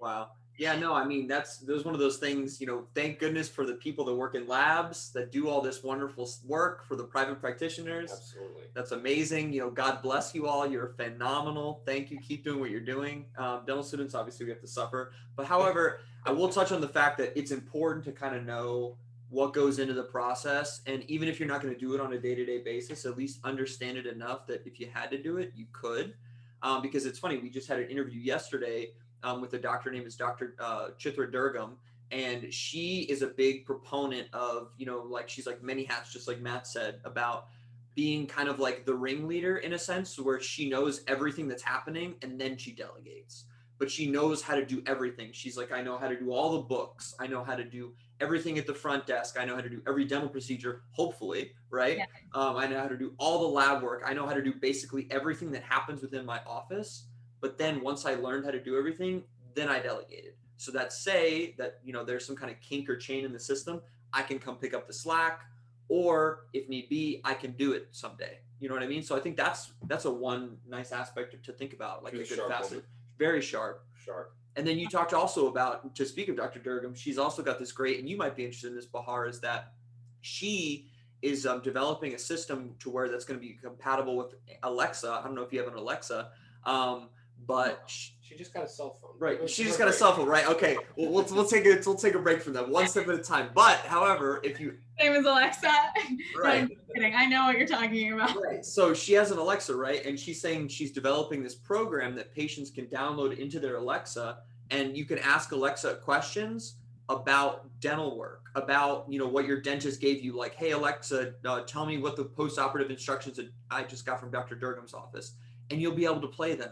Wow. 0.00 0.30
Yeah, 0.56 0.76
no, 0.78 0.94
I 0.94 1.04
mean 1.04 1.26
that's 1.26 1.58
there's 1.58 1.84
one 1.84 1.94
of 1.94 2.00
those 2.00 2.18
things, 2.18 2.60
you 2.60 2.66
know, 2.66 2.86
thank 2.94 3.18
goodness 3.18 3.48
for 3.48 3.66
the 3.66 3.74
people 3.74 4.04
that 4.04 4.14
work 4.14 4.34
in 4.36 4.46
labs 4.46 5.10
that 5.12 5.32
do 5.32 5.48
all 5.48 5.60
this 5.60 5.82
wonderful 5.82 6.30
work 6.46 6.86
for 6.86 6.94
the 6.94 7.02
private 7.02 7.40
practitioners. 7.40 8.12
Absolutely. 8.12 8.62
That's 8.72 8.92
amazing. 8.92 9.52
You 9.52 9.60
know, 9.60 9.70
God 9.70 10.00
bless 10.00 10.34
you 10.34 10.46
all. 10.46 10.66
You're 10.66 10.94
phenomenal. 10.96 11.82
Thank 11.84 12.10
you. 12.10 12.20
Keep 12.20 12.44
doing 12.44 12.60
what 12.60 12.70
you're 12.70 12.80
doing. 12.80 13.26
Um, 13.36 13.62
dental 13.66 13.82
students, 13.82 14.14
obviously, 14.14 14.46
we 14.46 14.52
have 14.52 14.60
to 14.60 14.68
suffer. 14.68 15.12
But 15.34 15.46
however, 15.46 16.00
I 16.24 16.30
will 16.30 16.48
touch 16.48 16.70
on 16.70 16.80
the 16.80 16.88
fact 16.88 17.18
that 17.18 17.36
it's 17.36 17.50
important 17.50 18.04
to 18.04 18.12
kind 18.12 18.36
of 18.36 18.44
know 18.44 18.96
what 19.30 19.52
goes 19.52 19.80
into 19.80 19.94
the 19.94 20.04
process. 20.04 20.82
And 20.86 21.02
even 21.10 21.28
if 21.28 21.40
you're 21.40 21.48
not 21.48 21.60
going 21.60 21.74
to 21.74 21.80
do 21.80 21.94
it 21.94 22.00
on 22.00 22.12
a 22.12 22.18
day 22.18 22.36
to 22.36 22.44
day 22.44 22.58
basis, 22.58 23.04
at 23.04 23.18
least 23.18 23.40
understand 23.42 23.98
it 23.98 24.06
enough 24.06 24.46
that 24.46 24.62
if 24.64 24.78
you 24.78 24.88
had 24.92 25.10
to 25.10 25.18
do 25.20 25.38
it, 25.38 25.52
you 25.56 25.66
could. 25.72 26.14
Um, 26.62 26.80
because 26.80 27.04
it's 27.04 27.18
funny, 27.18 27.38
we 27.38 27.50
just 27.50 27.68
had 27.68 27.78
an 27.78 27.90
interview 27.90 28.20
yesterday 28.20 28.90
um, 29.24 29.40
with 29.40 29.54
a 29.54 29.58
doctor 29.58 29.90
named 29.90 30.06
is 30.06 30.14
Dr. 30.16 30.54
Uh, 30.60 30.88
Chitra 30.98 31.30
Durgam. 31.32 31.76
And 32.10 32.52
she 32.52 33.00
is 33.08 33.22
a 33.22 33.26
big 33.26 33.64
proponent 33.64 34.28
of, 34.32 34.70
you 34.76 34.86
know, 34.86 34.98
like 35.00 35.28
she's 35.28 35.46
like 35.46 35.62
many 35.62 35.82
hats, 35.84 36.12
just 36.12 36.28
like 36.28 36.40
Matt 36.40 36.66
said, 36.66 37.00
about 37.04 37.48
being 37.94 38.26
kind 38.26 38.48
of 38.48 38.58
like 38.60 38.84
the 38.84 38.94
ringleader 38.94 39.58
in 39.58 39.72
a 39.72 39.78
sense 39.78 40.18
where 40.18 40.40
she 40.40 40.68
knows 40.68 41.02
everything 41.08 41.48
that's 41.48 41.62
happening 41.62 42.14
and 42.22 42.40
then 42.40 42.56
she 42.56 42.72
delegates 42.72 43.44
but 43.78 43.90
she 43.90 44.06
knows 44.06 44.40
how 44.42 44.54
to 44.54 44.64
do 44.64 44.82
everything 44.86 45.30
she's 45.32 45.56
like 45.56 45.70
i 45.72 45.80
know 45.80 45.96
how 45.96 46.08
to 46.08 46.18
do 46.18 46.32
all 46.32 46.52
the 46.52 46.62
books 46.62 47.14
i 47.20 47.26
know 47.26 47.44
how 47.44 47.54
to 47.54 47.64
do 47.64 47.92
everything 48.20 48.58
at 48.58 48.66
the 48.66 48.74
front 48.74 49.06
desk 49.06 49.36
i 49.38 49.44
know 49.44 49.54
how 49.54 49.60
to 49.60 49.68
do 49.68 49.80
every 49.86 50.04
dental 50.04 50.28
procedure 50.28 50.82
hopefully 50.90 51.52
right 51.70 51.98
Yeah. 51.98 52.04
um, 52.34 52.56
i 52.56 52.66
know 52.66 52.80
how 52.80 52.88
to 52.88 52.96
do 52.96 53.12
all 53.18 53.40
the 53.40 53.48
lab 53.48 53.82
work 53.82 54.02
i 54.04 54.12
know 54.12 54.26
how 54.26 54.34
to 54.34 54.42
do 54.42 54.52
basically 54.54 55.06
everything 55.10 55.50
that 55.52 55.62
happens 55.62 56.02
within 56.02 56.24
my 56.26 56.40
office 56.46 57.06
but 57.44 57.58
then 57.58 57.82
once 57.82 58.06
i 58.06 58.14
learned 58.14 58.42
how 58.46 58.50
to 58.50 58.62
do 58.68 58.78
everything 58.78 59.22
then 59.54 59.68
i 59.68 59.78
delegated. 59.78 60.32
So 60.56 60.72
that 60.72 60.92
say 60.92 61.54
that 61.58 61.80
you 61.84 61.92
know 61.92 62.02
there's 62.08 62.24
some 62.26 62.36
kind 62.36 62.50
of 62.50 62.58
kink 62.68 62.88
or 62.88 62.96
chain 62.96 63.22
in 63.26 63.32
the 63.32 63.38
system 63.38 63.82
i 64.14 64.22
can 64.22 64.38
come 64.38 64.56
pick 64.56 64.72
up 64.72 64.86
the 64.86 64.94
slack 64.94 65.42
or 65.88 66.46
if 66.54 66.68
need 66.70 66.88
be 66.88 67.20
i 67.22 67.34
can 67.34 67.52
do 67.64 67.72
it 67.72 67.88
someday. 67.90 68.38
You 68.60 68.68
know 68.68 68.74
what 68.74 68.82
i 68.82 68.86
mean? 68.94 69.02
So 69.02 69.14
i 69.14 69.20
think 69.20 69.36
that's 69.36 69.72
that's 69.90 70.06
a 70.06 70.10
one 70.10 70.56
nice 70.66 70.90
aspect 70.90 71.28
to 71.48 71.52
think 71.52 71.74
about 71.74 72.02
like 72.02 72.14
She's 72.14 72.32
a 72.32 72.36
good 72.36 72.48
facet 72.48 72.70
woman. 72.70 72.86
very 73.18 73.42
sharp. 73.42 73.84
Sharp. 74.04 74.34
and 74.56 74.66
then 74.66 74.78
you 74.78 74.88
talked 74.88 75.12
also 75.12 75.48
about 75.48 75.94
to 75.98 76.04
speak 76.06 76.28
of 76.30 76.36
dr 76.36 76.58
durgam 76.60 76.94
she's 76.94 77.18
also 77.24 77.42
got 77.42 77.58
this 77.58 77.72
great 77.72 77.98
and 78.00 78.08
you 78.08 78.16
might 78.22 78.34
be 78.36 78.44
interested 78.46 78.68
in 78.72 78.76
this 78.80 78.90
bahar 78.96 79.26
is 79.32 79.38
that 79.40 79.72
she 80.20 80.88
is 81.22 81.46
um, 81.46 81.60
developing 81.62 82.14
a 82.14 82.18
system 82.18 82.74
to 82.82 82.90
where 82.90 83.08
that's 83.10 83.24
going 83.24 83.38
to 83.40 83.46
be 83.48 83.54
compatible 83.54 84.16
with 84.20 84.30
alexa. 84.62 85.10
I 85.10 85.22
don't 85.24 85.34
know 85.34 85.46
if 85.48 85.52
you 85.54 85.58
have 85.62 85.72
an 85.72 85.78
alexa 85.84 86.30
um, 86.64 87.08
but 87.46 87.82
sh- 87.86 88.10
She 88.20 88.36
just 88.36 88.52
got 88.54 88.64
a 88.64 88.68
cell 88.68 88.98
phone. 89.00 89.12
Right. 89.18 89.48
She 89.48 89.64
just 89.64 89.78
got 89.78 89.88
a 89.88 89.92
cell 89.92 90.14
phone, 90.14 90.26
right? 90.26 90.46
Okay. 90.48 90.76
Well, 90.96 91.10
we'll, 91.10 91.24
we'll 91.30 91.46
take 91.46 91.66
a 91.66 91.80
we'll 91.84 91.94
take 91.94 92.14
a 92.14 92.18
break 92.18 92.42
from 92.42 92.52
that, 92.54 92.68
one 92.68 92.86
step 92.88 93.08
at 93.08 93.14
a 93.14 93.22
time. 93.22 93.50
But 93.54 93.78
however, 93.80 94.40
if 94.42 94.58
you 94.60 94.74
name 94.98 95.12
is 95.12 95.24
Alexa. 95.24 95.70
right, 96.42 96.62
I'm 96.62 96.70
kidding. 96.94 97.14
I 97.14 97.26
know 97.26 97.44
what 97.46 97.58
you're 97.58 97.66
talking 97.66 98.12
about. 98.12 98.36
right. 98.42 98.64
So 98.64 98.94
she 98.94 99.12
has 99.14 99.30
an 99.30 99.38
Alexa, 99.38 99.74
right? 99.74 100.04
And 100.04 100.18
she's 100.18 100.40
saying 100.40 100.68
she's 100.68 100.92
developing 100.92 101.42
this 101.42 101.54
program 101.54 102.14
that 102.16 102.34
patients 102.34 102.70
can 102.70 102.86
download 102.86 103.38
into 103.38 103.60
their 103.60 103.76
Alexa, 103.76 104.38
and 104.70 104.96
you 104.96 105.04
can 105.04 105.18
ask 105.18 105.52
Alexa 105.52 105.96
questions 105.96 106.76
about 107.10 107.68
dental 107.80 108.16
work, 108.16 108.46
about 108.54 109.04
you 109.08 109.18
know 109.18 109.28
what 109.28 109.46
your 109.46 109.60
dentist 109.60 110.00
gave 110.00 110.22
you. 110.24 110.36
Like, 110.36 110.54
hey 110.54 110.70
Alexa, 110.70 111.34
uh, 111.44 111.60
tell 111.62 111.84
me 111.86 111.98
what 111.98 112.16
the 112.16 112.24
post-operative 112.24 112.90
instructions 112.90 113.36
that 113.36 113.50
I 113.70 113.82
just 113.82 114.06
got 114.06 114.18
from 114.18 114.30
Dr. 114.30 114.54
Durgam's 114.54 114.94
office, 114.94 115.34
and 115.70 115.80
you'll 115.80 115.94
be 115.94 116.06
able 116.06 116.22
to 116.22 116.28
play 116.28 116.54
them. 116.54 116.70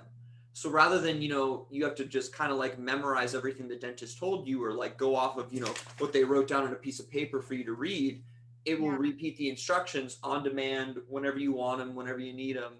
So 0.54 0.68
rather 0.70 1.00
than 1.00 1.22
you 1.22 1.28
know 1.28 1.66
you 1.70 1.84
have 1.84 1.94
to 1.96 2.04
just 2.04 2.32
kind 2.32 2.52
of 2.52 2.58
like 2.58 2.78
memorize 2.78 3.34
everything 3.34 3.68
the 3.68 3.76
dentist 3.76 4.18
told 4.18 4.46
you, 4.46 4.62
or 4.64 4.72
like 4.72 4.96
go 4.96 5.16
off 5.16 5.36
of 5.38 5.52
you 5.52 5.60
know 5.60 5.74
what 5.98 6.12
they 6.12 6.24
wrote 6.24 6.48
down 6.48 6.64
on 6.64 6.72
a 6.72 6.76
piece 6.76 7.00
of 7.00 7.10
paper 7.10 7.40
for 7.40 7.54
you 7.54 7.64
to 7.64 7.72
read, 7.72 8.22
it 8.64 8.80
will 8.80 8.92
Yeah. 8.92 8.98
repeat 8.98 9.36
the 9.36 9.48
instructions 9.48 10.18
on 10.22 10.42
demand 10.42 11.00
whenever 11.08 11.38
you 11.38 11.52
want 11.52 11.78
them, 11.78 11.94
whenever 11.94 12.18
you 12.18 12.32
need 12.32 12.56
them 12.56 12.74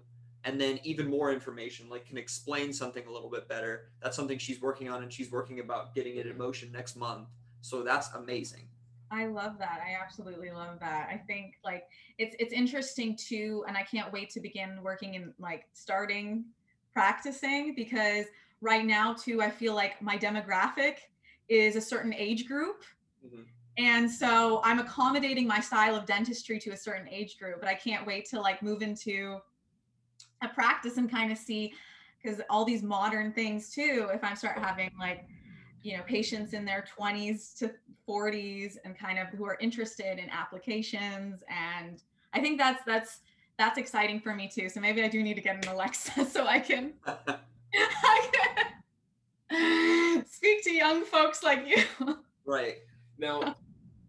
and 0.45 0.61
then 0.61 0.81
even 0.83 1.09
more 1.09 1.33
information 1.33 1.89
like 1.89 2.07
can 2.07 2.19
explain 2.19 2.73
something 2.73 3.07
a 3.07 3.11
little 3.11 3.31
bit 3.31 3.49
better 3.49 3.89
that's 4.03 4.17
something 4.17 4.39
she's 4.39 4.61
working 4.61 4.89
on 4.89 5.03
and 5.03 5.13
she's 5.13 5.31
working 5.31 5.61
about 5.61 5.95
getting 5.95 6.17
it 6.17 6.27
in 6.27 6.33
mm-hmm. 6.33 6.43
motion 6.43 6.73
next 6.73 6.97
month 6.97 7.29
so 7.61 7.83
that's 7.83 8.13
amazing 8.15 8.67
I 9.15 9.27
love 9.27 9.59
that. 9.59 9.83
I 9.87 10.03
absolutely 10.03 10.51
love 10.51 10.81
that. 10.81 11.11
I 11.13 11.19
think 11.19 11.59
like 11.63 11.85
it's 12.17 12.35
it's 12.39 12.55
interesting 12.55 13.15
too, 13.15 13.63
and 13.69 13.77
I 13.77 13.83
can't 13.83 14.11
wait 14.11 14.31
to 14.31 14.41
begin 14.41 14.83
working 14.83 15.15
in 15.15 15.35
like 15.39 15.67
starting 15.75 16.47
practicing 16.93 17.75
because 17.75 18.27
right 18.61 18.85
now 18.85 19.15
too, 19.15 19.43
I 19.43 19.51
feel 19.51 19.75
like 19.75 20.01
my 20.01 20.17
demographic 20.17 20.97
is 21.49 21.77
a 21.77 21.81
certain 21.81 22.15
age 22.15 22.47
group. 22.47 22.85
Mhm. 23.25 23.47
And 23.79 24.11
so 24.11 24.61
I'm 24.65 24.79
accommodating 24.79 25.47
my 25.47 25.61
style 25.61 25.95
of 25.95 26.07
dentistry 26.07 26.59
to 26.61 26.71
a 26.71 26.77
certain 26.77 27.09
age 27.09 27.39
group, 27.39 27.59
but 27.61 27.69
I 27.69 27.75
can't 27.75 28.07
wait 28.07 28.27
to 28.27 28.41
like 28.41 28.63
move 28.63 28.83
into 28.83 29.41
a 30.43 30.49
practice 30.49 30.99
and 30.99 31.11
kind 31.11 31.33
of 31.33 31.39
see 31.39 31.75
because 32.23 32.41
all 32.51 32.65
these 32.65 32.83
modern 32.83 33.33
things 33.33 33.71
too, 33.71 34.09
if 34.13 34.23
I 34.23 34.35
start 34.35 34.59
having 34.59 34.91
like 34.99 35.27
you 35.83 35.97
know 35.97 36.03
patients 36.05 36.53
in 36.53 36.65
their 36.65 36.85
20s 36.97 37.55
to 37.55 37.73
40s 38.09 38.77
and 38.85 38.97
kind 38.97 39.19
of 39.19 39.29
who 39.29 39.45
are 39.45 39.59
interested 39.61 40.19
in 40.19 40.31
applications 40.31 41.43
and 41.49 42.03
i 42.33 42.41
think 42.41 42.59
that's 42.59 42.83
that's 42.85 43.21
that's 43.59 43.79
exciting 43.79 44.21
for 44.21 44.35
me 44.35 44.49
too 44.49 44.69
so 44.69 44.81
maybe 44.81 45.03
i 45.03 45.09
do 45.09 45.23
need 45.23 45.35
to 45.35 45.41
get 45.41 45.65
an 45.65 45.73
alexa 45.73 46.25
so 46.31 46.47
i 46.47 46.59
can, 46.59 46.93
I 47.07 47.39
can 49.51 50.25
speak 50.31 50.65
to 50.65 50.73
young 50.73 51.05
folks 51.05 51.43
like 51.43 51.67
you 51.67 52.17
right 52.45 52.77
Now, 53.19 53.55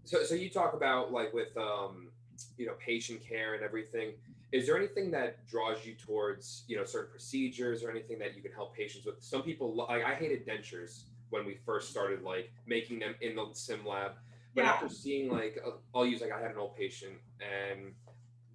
so 0.06 0.24
so 0.24 0.36
you 0.36 0.50
talk 0.50 0.74
about 0.74 1.12
like 1.12 1.34
with 1.34 1.56
um, 1.58 2.10
you 2.58 2.66
know 2.66 2.74
patient 2.80 3.22
care 3.28 3.54
and 3.54 3.64
everything. 3.64 4.14
Is 4.52 4.68
there 4.68 4.78
anything 4.78 5.10
that 5.12 5.46
draws 5.48 5.86
you 5.86 5.94
towards 5.96 6.64
you 6.68 6.78
know 6.78 6.84
certain 6.86 7.12
procedures 7.12 7.84
or 7.84 7.92
anything 7.92 8.18
that 8.20 8.36
you 8.36 8.42
can 8.42 8.52
help 8.52 8.76
patients 8.76 9.06
with? 9.06 9.16
Some 9.22 9.44
people 9.44 9.76
like 9.76 10.04
I 10.04 10.16
hated 10.16 10.48
dentures 10.48 11.04
when 11.30 11.46
we 11.46 11.56
first 11.66 11.90
started 11.90 12.22
like 12.24 12.52
making 12.66 13.00
them 13.00 13.16
in 13.22 13.36
the 13.36 13.48
sim 13.54 13.86
lab, 13.86 14.14
but 14.56 14.64
Yeah. 14.64 14.72
after 14.72 14.90
seeing 14.90 15.30
like 15.30 15.60
I'll 15.94 16.06
use 16.06 16.22
like 16.22 16.32
I 16.32 16.40
had 16.42 16.52
an 16.52 16.58
old 16.58 16.76
patient 16.76 17.16
and 17.42 17.94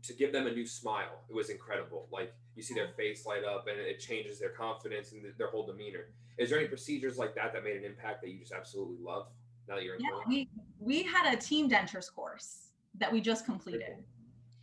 to 0.09 0.15
give 0.15 0.33
them 0.33 0.47
a 0.47 0.51
new 0.51 0.67
smile, 0.67 1.23
it 1.29 1.35
was 1.35 1.51
incredible. 1.51 2.09
Like 2.11 2.35
you 2.57 2.63
see 2.63 2.75
their 2.75 2.89
face 2.89 3.27
light 3.27 3.45
up 3.45 3.69
and 3.69 3.79
it 3.79 4.01
changes 4.01 4.41
their 4.41 4.49
confidence 4.49 5.13
and 5.13 5.23
their 5.37 5.51
whole 5.51 5.67
demeanor. 5.67 6.07
Is 6.39 6.49
there 6.49 6.59
any 6.59 6.67
procedures 6.67 7.19
like 7.19 7.35
that 7.35 7.53
that 7.53 7.63
made 7.63 7.77
an 7.77 7.85
impact 7.85 8.23
that 8.23 8.31
you 8.31 8.39
just 8.39 8.53
absolutely 8.53 8.97
love 9.03 9.27
now 9.69 9.75
that 9.75 9.85
you're 9.85 9.97
in 9.97 10.01
yeah 10.01 10.09
we 10.27 10.49
we 10.81 11.03
had 11.03 11.35
a 11.35 11.37
team 11.37 11.69
dentures 11.69 12.13
course 12.13 12.71
that 12.97 13.13
we 13.13 13.21
just 13.21 13.45
completed. 13.45 14.03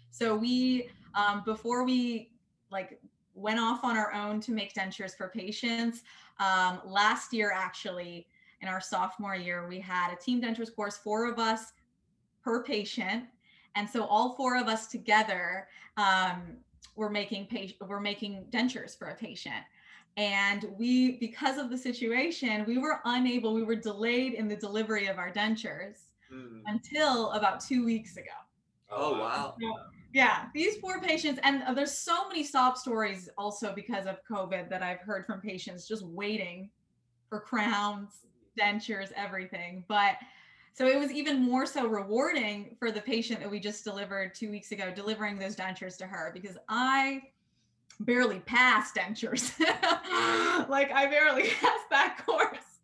So 0.10 0.36
we 0.36 0.90
um, 1.14 1.44
before 1.46 1.86
we 1.86 2.32
like 2.72 3.00
went 3.36 3.60
off 3.60 3.84
on 3.84 3.96
our 3.98 4.12
own 4.14 4.40
to 4.42 4.52
make 4.52 4.74
dentures 4.74 5.16
for 5.16 5.28
patients 5.28 6.02
um, 6.40 6.82
last 6.86 7.34
year 7.34 7.52
actually 7.54 8.26
in 8.62 8.68
our 8.68 8.82
sophomore 8.82 9.36
year 9.36 9.68
we 9.68 9.80
had 9.80 10.12
a 10.12 10.16
team 10.16 10.42
dentures 10.42 10.74
course 10.74 10.98
four 10.98 11.30
of 11.30 11.38
us 11.38 11.74
per 12.44 12.64
patient 12.64 13.26
and 13.76 13.90
so 13.90 14.06
all 14.06 14.36
four 14.36 14.58
of 14.58 14.68
us 14.68 14.88
together 14.88 15.68
um, 15.98 16.58
were 16.96 17.10
making 17.10 17.48
patient 17.48 17.78
we're 17.88 18.00
making 18.00 18.46
dentures 18.52 18.98
for 18.98 19.08
a 19.10 19.16
patient. 19.16 19.64
And 20.18 20.66
we 20.78 21.18
because 21.18 21.58
of 21.58 21.70
the 21.70 21.78
situation 21.78 22.64
we 22.66 22.78
were 22.78 23.00
unable 23.06 23.54
we 23.54 23.64
were 23.64 23.76
delayed 23.76 24.34
in 24.34 24.48
the 24.48 24.56
delivery 24.56 25.08
of 25.08 25.18
our 25.18 25.32
dentures 25.32 25.98
Mm. 26.34 26.64
until 26.66 27.30
about 27.34 27.60
two 27.60 27.86
weeks 27.86 28.18
ago. 28.18 28.32
Oh 28.90 29.12
wow. 29.20 29.56
yeah 30.12 30.46
these 30.56 30.78
poor 30.78 31.00
patients 31.00 31.40
and 31.44 31.62
uh, 31.64 31.74
there's 31.74 31.96
so 31.96 32.28
many 32.28 32.44
sob 32.44 32.78
stories 32.78 33.30
also 33.38 33.74
because 33.76 34.08
of 34.08 34.18
covid 34.30 34.70
that 34.70 34.82
i've 34.82 35.02
heard 35.02 35.26
from 35.26 35.40
patients 35.42 35.88
just 35.88 36.04
waiting 36.06 36.70
for 37.30 37.40
crowns 37.42 38.26
dentures 38.60 39.12
everything. 39.16 39.84
But 39.88 40.16
so 40.76 40.86
it 40.86 41.00
was 41.00 41.10
even 41.12 41.42
more 41.42 41.66
so 41.66 41.88
rewarding 41.88 42.76
for 42.78 42.92
the 42.92 43.00
patient 43.00 43.40
that 43.40 43.50
we 43.50 43.60
just 43.60 43.84
delivered 43.84 44.36
two 44.36 44.52
weeks 44.52 44.72
ago 44.72 44.92
delivering 44.94 45.40
those 45.40 45.56
dentures 45.56 45.98
to 45.98 46.06
her 46.06 46.32
because 46.34 46.58
i 46.70 47.22
barely 48.02 48.40
passed 48.42 48.96
dentures. 48.96 49.54
Like 50.70 50.92
i 50.92 51.06
barely 51.08 51.44
passed 51.62 51.90
that 51.90 52.22
course. 52.26 52.80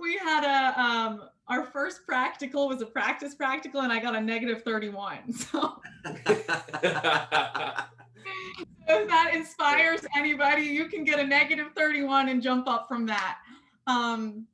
We 0.00 0.16
had 0.16 0.44
a 0.44 0.80
um 0.80 1.28
our 1.48 1.64
first 1.64 2.06
practical 2.06 2.68
was 2.68 2.80
a 2.82 2.86
practice 2.86 3.34
practical 3.34 3.80
and 3.82 3.92
i 3.92 3.98
got 3.98 4.14
a 4.14 4.20
negative 4.20 4.62
31 4.62 5.32
so. 5.32 5.80
If 8.86 9.08
that 9.08 9.34
inspires 9.34 10.00
anybody, 10.16 10.62
you 10.62 10.86
can 10.88 11.04
get 11.04 11.18
a 11.18 11.26
negative 11.26 11.68
31 11.74 12.28
and 12.28 12.42
jump 12.42 12.68
up 12.68 12.86
from 12.86 13.06
that. 13.06 13.38
Um, 13.86 14.46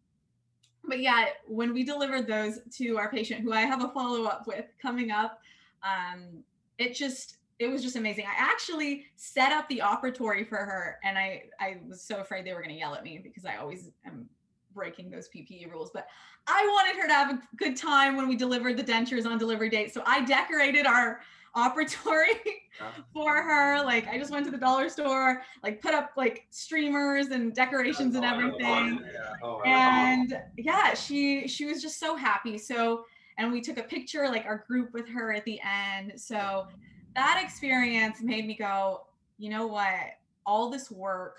but 0.85 1.01
yeah, 1.01 1.27
when 1.47 1.73
we 1.73 1.85
delivered 1.85 2.27
those 2.27 2.61
to 2.77 2.99
our 2.99 3.11
patient, 3.11 3.41
who 3.41 3.53
I 3.53 3.63
have 3.63 3.85
a 3.85 3.89
follow 3.89 4.25
up 4.25 4.47
with 4.47 4.67
coming 4.81 5.11
up, 5.11 5.41
um, 5.83 6.43
it 6.79 6.95
just 6.95 7.37
it 7.59 7.69
was 7.69 7.83
just 7.83 7.97
amazing. 7.97 8.25
I 8.25 8.33
actually 8.37 9.05
set 9.17 9.53
up 9.53 9.69
the 9.69 9.83
operatory 9.85 10.49
for 10.49 10.57
her, 10.57 10.99
and 11.05 11.19
I 11.19 11.45
I 11.61 11.79
was 11.89 12.03
so 12.03 12.21
afraid 12.21 12.47
they 12.47 12.55
were 12.55 12.63
going 12.63 12.75
to 12.75 12.79
yell 12.79 12.95
at 12.95 13.05
me 13.05 13.21
because 13.23 13.45
I 13.45 13.57
always 13.57 13.91
am 14.07 14.29
breaking 14.75 15.11
those 15.11 15.29
PPE 15.29 15.71
rules. 15.71 15.91
But 15.93 16.07
I 16.47 16.67
wanted 16.67 17.01
her 17.01 17.07
to 17.09 17.15
have 17.15 17.31
a 17.35 17.43
good 17.57 17.77
time 17.77 18.17
when 18.17 18.29
we 18.29 18.37
delivered 18.37 18.77
the 18.77 18.85
dentures 18.85 19.27
on 19.27 19.39
delivery 19.39 19.69
date, 19.69 19.93
so 19.93 20.03
I 20.07 20.25
decorated 20.25 20.87
our 20.87 21.21
operatory 21.57 22.35
for 23.13 23.43
her. 23.43 23.85
Like 23.85 24.09
I 24.09 24.19
just 24.19 24.31
went 24.31 24.45
to 24.47 24.51
the 24.51 24.59
dollar 24.59 24.89
store, 24.89 25.43
like 25.63 25.81
put 25.81 25.95
up 25.95 26.11
like 26.17 26.47
streamers 26.51 27.29
and 27.29 27.55
decorations 27.55 28.15
and 28.15 28.25
everything. 28.25 29.01
Yeah. 29.13 29.35
Oh, 29.43 29.61
And 29.65 30.41
yeah, 30.57 30.95
she 30.95 31.47
she 31.49 31.67
was 31.67 31.83
just 31.83 31.99
so 31.99 32.17
happy. 32.17 32.59
So 32.59 33.05
and 33.39 33.51
we 33.51 33.61
took 33.61 33.79
a 33.79 33.83
picture 33.83 34.29
like 34.29 34.45
our 34.45 34.65
group 34.69 34.93
with 34.93 35.09
her 35.09 35.33
at 35.33 35.45
the 35.45 35.61
end. 35.63 36.13
So 36.17 36.67
that 37.15 37.41
experience 37.43 38.21
made 38.21 38.47
me 38.47 38.55
go, 38.55 39.07
you 39.39 39.51
know 39.51 39.67
what? 39.67 40.19
All 40.47 40.71
this 40.71 40.91
work, 40.91 41.39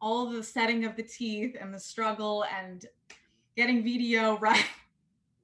all 0.00 0.26
the 0.30 0.42
setting 0.42 0.84
of 0.84 0.96
the 0.96 1.02
teeth 1.02 1.56
and 1.60 1.72
the 1.72 1.78
struggle 1.78 2.44
and 2.44 2.84
getting 3.56 3.82
VDO 3.82 4.40
right, 4.40 4.66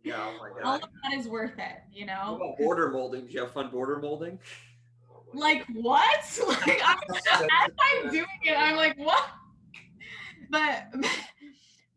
yeah 0.05 0.15
oh 0.19 0.39
my 0.39 0.63
all 0.63 0.77
of 0.77 0.81
that 0.81 1.19
is 1.19 1.29
worth 1.29 1.59
it, 1.59 1.83
you 1.93 2.07
know? 2.07 2.55
border 2.59 2.91
molding? 2.91 3.27
Do 3.27 3.33
you 3.33 3.41
have 3.41 3.53
fun 3.53 3.71
border 3.71 3.99
molding? 3.99 4.39
Like 5.35 5.65
what? 5.73 6.41
Like 6.47 6.81
I'm, 6.85 6.99
as 7.11 7.71
i'm 7.81 8.11
doing 8.11 8.27
it 8.43 8.57
i'm 8.57 8.77
like 8.77 8.97
what? 8.99 9.25
But 10.51 10.87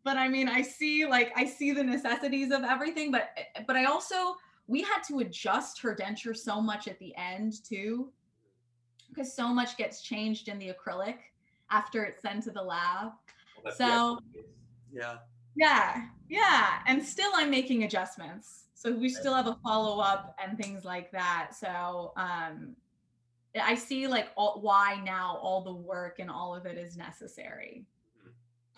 but 0.04 0.16
i 0.16 0.28
mean 0.28 0.48
i 0.48 0.62
see 0.62 1.06
like 1.06 1.32
i 1.36 1.44
see 1.44 1.72
the 1.72 1.84
necessities 1.84 2.52
of 2.52 2.62
everything 2.64 3.10
but 3.10 3.30
but 3.66 3.76
i 3.76 3.84
also 3.84 4.36
we 4.66 4.82
had 4.82 5.02
to 5.08 5.18
adjust 5.18 5.80
her 5.80 5.94
denture 5.94 6.36
so 6.36 6.60
much 6.60 6.88
at 6.88 6.98
the 6.98 7.14
end 7.16 7.64
too 7.64 8.10
because 9.08 9.32
so 9.32 9.48
much 9.48 9.76
gets 9.76 10.02
changed 10.02 10.48
in 10.48 10.58
the 10.58 10.72
acrylic 10.72 11.16
after 11.70 12.04
it's 12.04 12.22
sent 12.22 12.44
to 12.44 12.50
the 12.50 12.62
lab. 12.62 13.12
Well, 13.64 13.74
so 13.74 14.18
yeah 14.92 15.16
yeah 15.56 16.04
yeah 16.28 16.78
and 16.86 17.02
still 17.02 17.30
i'm 17.34 17.50
making 17.50 17.84
adjustments. 17.84 18.64
So 18.74 18.92
we 18.92 19.08
still 19.08 19.34
have 19.34 19.46
a 19.46 19.56
follow-up 19.64 20.36
and 20.42 20.56
things 20.58 20.84
like 20.84 21.10
that. 21.10 21.52
So 21.58 22.12
um 22.16 22.76
i 23.60 23.74
see 23.74 24.06
like 24.06 24.28
all, 24.36 24.60
why 24.60 25.00
now 25.02 25.38
all 25.42 25.62
the 25.62 25.72
work 25.72 26.18
and 26.18 26.30
all 26.30 26.54
of 26.54 26.66
it 26.66 26.76
is 26.76 26.96
necessary. 26.96 27.84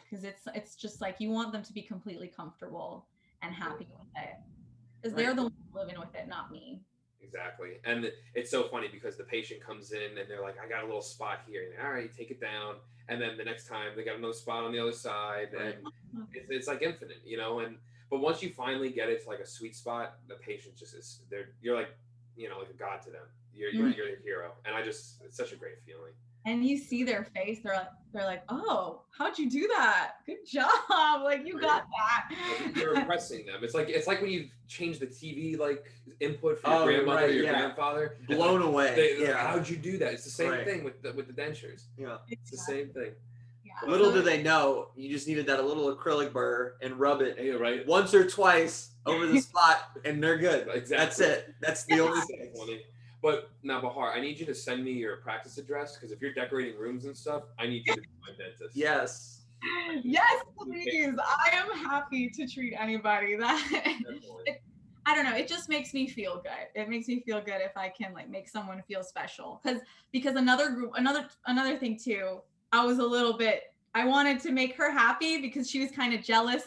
Because 0.02 0.24
it's 0.24 0.42
it's 0.54 0.76
just 0.76 1.00
like 1.00 1.16
you 1.18 1.30
want 1.30 1.52
them 1.52 1.62
to 1.62 1.72
be 1.72 1.82
completely 1.82 2.28
comfortable 2.28 3.06
and 3.42 3.52
happy 3.52 3.88
with 3.98 4.08
it. 4.16 4.36
Because 5.02 5.16
they're 5.16 5.34
the 5.34 5.42
ones 5.42 5.54
living 5.74 5.98
with 5.98 6.14
it 6.14 6.28
not 6.28 6.50
me 6.50 6.80
Exactly. 7.28 7.72
And 7.84 8.10
it's 8.34 8.50
so 8.50 8.64
funny 8.64 8.88
because 8.90 9.16
the 9.16 9.24
patient 9.24 9.60
comes 9.64 9.92
in 9.92 10.18
and 10.18 10.28
they're 10.28 10.42
like, 10.42 10.56
I 10.64 10.68
got 10.68 10.82
a 10.82 10.86
little 10.86 11.02
spot 11.02 11.40
here. 11.46 11.62
And, 11.76 11.86
All 11.86 11.92
right, 11.92 12.10
take 12.16 12.30
it 12.30 12.40
down. 12.40 12.76
And 13.08 13.20
then 13.20 13.36
the 13.36 13.44
next 13.44 13.66
time 13.68 13.92
they 13.96 14.04
got 14.04 14.16
another 14.16 14.32
spot 14.32 14.64
on 14.64 14.72
the 14.72 14.78
other 14.80 14.92
side. 14.92 15.48
And 15.52 15.74
it's, 16.34 16.46
it's 16.50 16.68
like 16.68 16.82
infinite, 16.82 17.22
you 17.24 17.36
know? 17.36 17.60
And, 17.60 17.76
but 18.10 18.20
once 18.20 18.42
you 18.42 18.50
finally 18.50 18.90
get 18.90 19.08
it 19.08 19.22
to 19.24 19.28
like 19.28 19.40
a 19.40 19.46
sweet 19.46 19.76
spot, 19.76 20.16
the 20.28 20.34
patient 20.36 20.76
just 20.76 20.94
is, 20.94 21.20
they're, 21.30 21.50
you're 21.62 21.76
like, 21.76 21.90
you 22.36 22.48
know, 22.48 22.58
like 22.58 22.70
a 22.70 22.78
god 22.78 23.02
to 23.02 23.10
them. 23.10 23.22
You're, 23.54 23.70
you're, 23.70 23.88
you're 23.90 24.06
a 24.14 24.22
hero. 24.22 24.52
And 24.64 24.74
I 24.74 24.82
just, 24.82 25.20
it's 25.24 25.36
such 25.36 25.52
a 25.52 25.56
great 25.56 25.82
feeling. 25.84 26.12
And 26.48 26.64
you 26.64 26.78
see 26.78 27.04
their 27.04 27.24
face, 27.34 27.60
they're 27.62 27.74
like, 27.74 27.88
they're 28.14 28.24
like, 28.24 28.42
oh, 28.48 29.02
how'd 29.16 29.38
you 29.38 29.50
do 29.50 29.68
that? 29.68 30.12
Good 30.26 30.46
job. 30.46 30.70
Like 31.22 31.46
you 31.46 31.60
got 31.60 31.84
that. 31.98 32.72
You're 32.74 32.94
impressing 33.00 33.44
them. 33.46 33.56
It's 33.62 33.74
like 33.74 33.88
it's 33.90 34.06
like 34.06 34.22
when 34.22 34.30
you 34.30 34.48
change 34.66 34.98
the 34.98 35.06
TV 35.06 35.58
like 35.58 35.84
input 36.20 36.58
for 36.60 36.70
your 36.70 36.78
Oh, 36.80 36.84
grandmother 36.86 37.20
right, 37.20 37.30
or 37.30 37.32
your 37.32 37.44
yeah. 37.44 37.58
grandfather. 37.60 38.16
Blown 38.28 38.62
away. 38.62 38.94
They, 38.94 39.22
yeah. 39.26 39.36
How'd 39.36 39.68
you 39.68 39.76
do 39.76 39.98
that? 39.98 40.14
It's 40.14 40.24
the 40.24 40.30
same 40.30 40.50
Right. 40.52 40.64
thing 40.64 40.84
with 40.84 41.02
the 41.02 41.12
with 41.12 41.26
the 41.26 41.32
dentures. 41.34 41.82
yeah. 41.98 42.16
It's 42.28 42.50
the 42.50 42.56
same 42.56 42.88
thing. 42.88 43.12
Yeah. 43.64 43.90
Little 43.90 44.10
do 44.12 44.22
they 44.22 44.42
know, 44.42 44.88
you 44.96 45.10
just 45.10 45.28
needed 45.28 45.46
that 45.46 45.62
little 45.64 45.94
acrylic 45.94 46.32
burr 46.32 46.74
and 46.80 46.98
rub 46.98 47.20
it 47.20 47.36
Yeah, 47.38 47.52
right. 47.54 47.86
once 47.86 48.14
or 48.14 48.26
twice 48.28 48.90
over 49.04 49.26
the 49.26 49.40
spot, 49.48 49.98
and 50.06 50.22
they're 50.22 50.38
good. 50.38 50.68
Exactly. 50.72 50.96
That's 50.96 51.20
it. 51.20 51.54
That's 51.60 51.84
the 51.84 52.00
only 52.00 52.20
thing. 52.22 52.50
Funny. 53.22 53.36
But 53.36 53.50
now, 53.62 53.80
Bahar, 53.80 54.12
I 54.12 54.20
need 54.20 54.38
you 54.38 54.46
to 54.46 54.54
send 54.54 54.84
me 54.84 54.92
your 54.92 55.18
practice 55.18 55.58
address 55.58 55.96
because 55.96 56.12
if 56.12 56.20
you're 56.20 56.34
decorating 56.34 56.78
rooms 56.78 57.04
and 57.04 57.16
stuff, 57.16 57.44
I 57.58 57.66
need 57.66 57.86
you 57.86 57.94
to 57.94 58.00
be 58.00 58.08
my 58.20 58.36
dentist. 58.36 58.76
Yes. 58.76 59.34
Yes, 60.04 60.42
please. 60.56 61.14
I 61.18 61.56
am 61.56 61.76
happy 61.84 62.28
to 62.30 62.46
treat 62.46 62.74
anybody 62.78 63.36
that 63.36 63.68
Definitely. 63.72 64.60
I 65.06 65.14
don't 65.14 65.24
know. 65.24 65.34
It 65.34 65.48
just 65.48 65.70
makes 65.70 65.94
me 65.94 66.06
feel 66.06 66.36
good. 66.36 66.68
It 66.74 66.90
makes 66.90 67.08
me 67.08 67.20
feel 67.20 67.40
good 67.40 67.62
if 67.62 67.74
I 67.76 67.88
can 67.88 68.12
like 68.12 68.28
make 68.28 68.46
someone 68.46 68.82
feel 68.86 69.02
special. 69.02 69.58
Because 69.62 69.80
because 70.12 70.36
another 70.36 70.70
group, 70.70 70.92
another 70.96 71.28
another 71.46 71.78
thing 71.78 71.98
too. 71.98 72.42
I 72.72 72.84
was 72.84 72.98
a 72.98 73.04
little 73.04 73.36
bit. 73.36 73.74
I 73.94 74.04
wanted 74.04 74.38
to 74.40 74.52
make 74.52 74.76
her 74.76 74.92
happy 74.92 75.40
because 75.40 75.68
she 75.68 75.80
was 75.80 75.90
kind 75.90 76.12
of 76.12 76.22
jealous. 76.22 76.64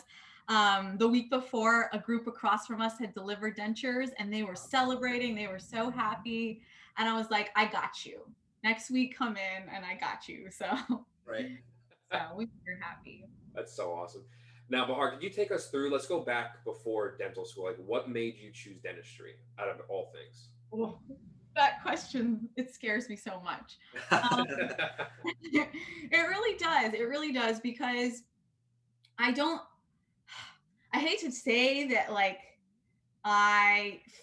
Um, 0.48 0.98
the 0.98 1.08
week 1.08 1.30
before, 1.30 1.90
a 1.94 2.00
group 2.00 2.28
across 2.28 2.68
from 2.68 2.82
us 2.82 3.00
had 3.00 3.14
delivered 3.14 3.58
dentures, 3.58 4.10
and 4.20 4.34
they 4.34 4.44
were 4.44 4.56
celebrating. 4.56 5.36
They 5.36 5.48
were 5.48 5.60
so 5.60 5.90
happy, 5.90 6.62
and 6.98 7.08
I 7.08 7.18
was 7.18 7.30
like, 7.30 7.52
"I 7.56 7.66
got 7.66 8.06
you. 8.06 8.22
Next 8.64 8.92
week, 8.92 9.18
come 9.18 9.38
in, 9.38 9.70
and 9.74 9.86
I 9.86 9.96
got 9.96 10.28
you." 10.28 10.50
So, 10.52 11.06
Right. 11.26 11.58
so 12.12 12.20
we 12.36 12.46
were 12.46 12.80
happy. 12.82 13.26
That's 13.56 13.74
so 13.74 13.92
awesome. 13.92 14.24
Now, 14.70 14.86
Bahar, 14.88 15.12
could 15.12 15.22
you 15.22 15.30
take 15.30 15.52
us 15.52 15.68
through? 15.68 15.92
Let's 15.92 16.08
go 16.08 16.22
back 16.22 16.64
before 16.64 17.18
dental 17.18 17.46
school. 17.46 17.66
Like, 17.66 17.78
what 17.86 18.10
made 18.10 18.38
you 18.38 18.52
choose 18.54 18.80
dentistry 18.82 19.34
out 19.60 19.68
of 19.68 19.82
all 19.90 20.12
things? 20.14 20.50
Oh, 20.74 21.00
that 21.56 21.82
question 21.84 22.48
it 22.56 22.74
scares 22.74 23.10
me 23.10 23.18
so 23.18 23.42
much. 23.44 23.78
Um, 24.12 24.46
it 25.44 25.68
really 26.12 26.58
does. 26.58 26.94
It 26.94 27.04
really 27.08 27.34
does 27.34 27.60
because 27.60 28.24
I 29.18 29.32
don't 29.32 29.62
I 30.94 31.00
hate 31.00 31.20
to 31.22 31.32
say 31.32 31.88
that 31.88 32.12
like 32.12 32.40
I 33.24 34.02
f- 34.06 34.14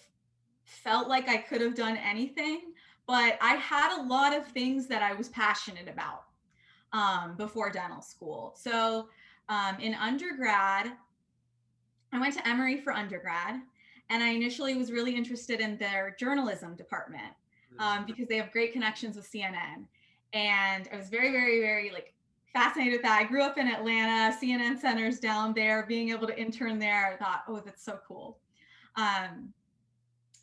felt 0.65 1.07
like 1.07 1.27
I 1.29 1.37
could 1.37 1.61
have 1.61 1.75
done 1.75 1.97
anything, 1.97 2.73
but 3.07 3.37
I 3.41 3.55
had 3.55 3.99
a 3.99 4.03
lot 4.03 4.35
of 4.35 4.45
things 4.47 4.87
that 4.87 5.01
I 5.01 5.13
was 5.13 5.29
passionate 5.29 5.87
about 5.87 6.23
um, 6.93 7.35
before 7.37 7.71
dental 7.71 8.01
school. 8.01 8.53
So 8.55 9.09
um, 9.47 9.79
in 9.79 9.93
undergrad, 9.95 10.91
I 12.11 12.19
went 12.19 12.35
to 12.35 12.47
Emory 12.47 12.77
for 12.77 12.93
undergrad, 12.93 13.61
and 14.09 14.23
I 14.23 14.29
initially 14.29 14.75
was 14.75 14.91
really 14.91 15.15
interested 15.15 15.59
in 15.59 15.77
their 15.77 16.15
journalism 16.19 16.75
department 16.75 17.33
um, 17.77 18.05
because 18.05 18.27
they 18.27 18.37
have 18.37 18.51
great 18.51 18.73
connections 18.73 19.15
with 19.15 19.31
CNN. 19.31 19.85
And 20.33 20.89
I 20.91 20.97
was 20.97 21.09
very, 21.09 21.31
very, 21.31 21.59
very 21.59 21.91
like 21.91 22.13
fascinated 22.53 22.93
with 22.93 23.01
that. 23.03 23.21
I 23.21 23.23
grew 23.25 23.43
up 23.43 23.57
in 23.57 23.67
Atlanta, 23.67 24.35
CNN 24.35 24.79
centers 24.79 25.19
down 25.19 25.53
there, 25.53 25.85
being 25.87 26.09
able 26.09 26.27
to 26.27 26.39
intern 26.39 26.79
there. 26.79 27.13
I 27.13 27.17
thought, 27.17 27.43
oh, 27.47 27.61
that's 27.63 27.83
so 27.83 27.99
cool. 28.07 28.39
Um, 28.95 29.53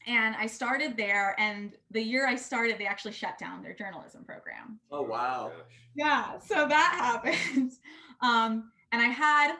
and 0.06 0.36
I 0.36 0.46
started 0.46 0.96
there, 0.96 1.34
and 1.38 1.72
the 1.90 2.00
year 2.00 2.28
I 2.28 2.36
started, 2.36 2.78
they 2.78 2.86
actually 2.86 3.12
shut 3.12 3.38
down 3.38 3.62
their 3.62 3.74
journalism 3.74 4.24
program. 4.24 4.78
oh 4.92 5.02
wow. 5.02 5.50
Yeah, 5.96 6.38
so 6.38 6.68
that 6.68 7.22
happened. 7.24 7.72
Um, 8.20 8.70
and 8.92 9.02
I 9.02 9.06
had 9.06 9.56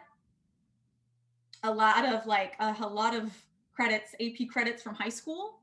a 1.65 1.73
lot 1.73 2.05
of 2.07 2.27
like 2.27 2.55
a, 2.61 2.77
a 2.81 2.87
lot 2.87 3.15
of 3.15 3.33
credits, 3.75 4.15
AP 4.21 4.49
credits 4.51 4.83
from 4.83 4.95
high 4.95 5.09
school. 5.09 5.59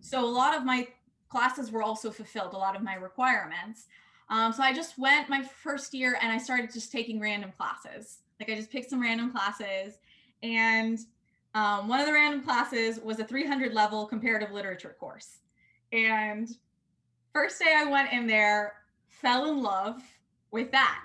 So 0.00 0.24
a 0.24 0.26
lot 0.26 0.56
of 0.56 0.64
my 0.64 0.86
classes 1.28 1.70
were 1.70 1.82
also 1.82 2.10
fulfilled, 2.10 2.54
a 2.54 2.56
lot 2.56 2.76
of 2.76 2.82
my 2.82 2.94
requirements. 2.94 3.86
Um, 4.30 4.52
so 4.52 4.62
I 4.62 4.72
just 4.74 4.98
went 4.98 5.28
my 5.28 5.42
first 5.42 5.94
year 5.94 6.18
and 6.20 6.30
I 6.30 6.38
started 6.38 6.72
just 6.72 6.92
taking 6.92 7.18
random 7.20 7.52
classes. 7.56 8.18
Like 8.40 8.50
I 8.50 8.54
just 8.54 8.70
picked 8.70 8.90
some 8.90 9.00
random 9.00 9.30
classes. 9.32 9.98
And 10.42 10.98
um, 11.54 11.88
one 11.88 12.00
of 12.00 12.06
the 12.06 12.12
random 12.12 12.42
classes 12.42 13.00
was 13.00 13.18
a 13.20 13.24
300 13.24 13.72
level 13.72 14.06
comparative 14.06 14.50
literature 14.52 14.94
course. 15.00 15.38
And 15.92 16.48
first 17.32 17.58
day 17.58 17.74
I 17.76 17.84
went 17.84 18.12
in 18.12 18.26
there, 18.26 18.74
fell 19.08 19.50
in 19.50 19.62
love 19.62 20.02
with 20.50 20.70
that, 20.72 21.00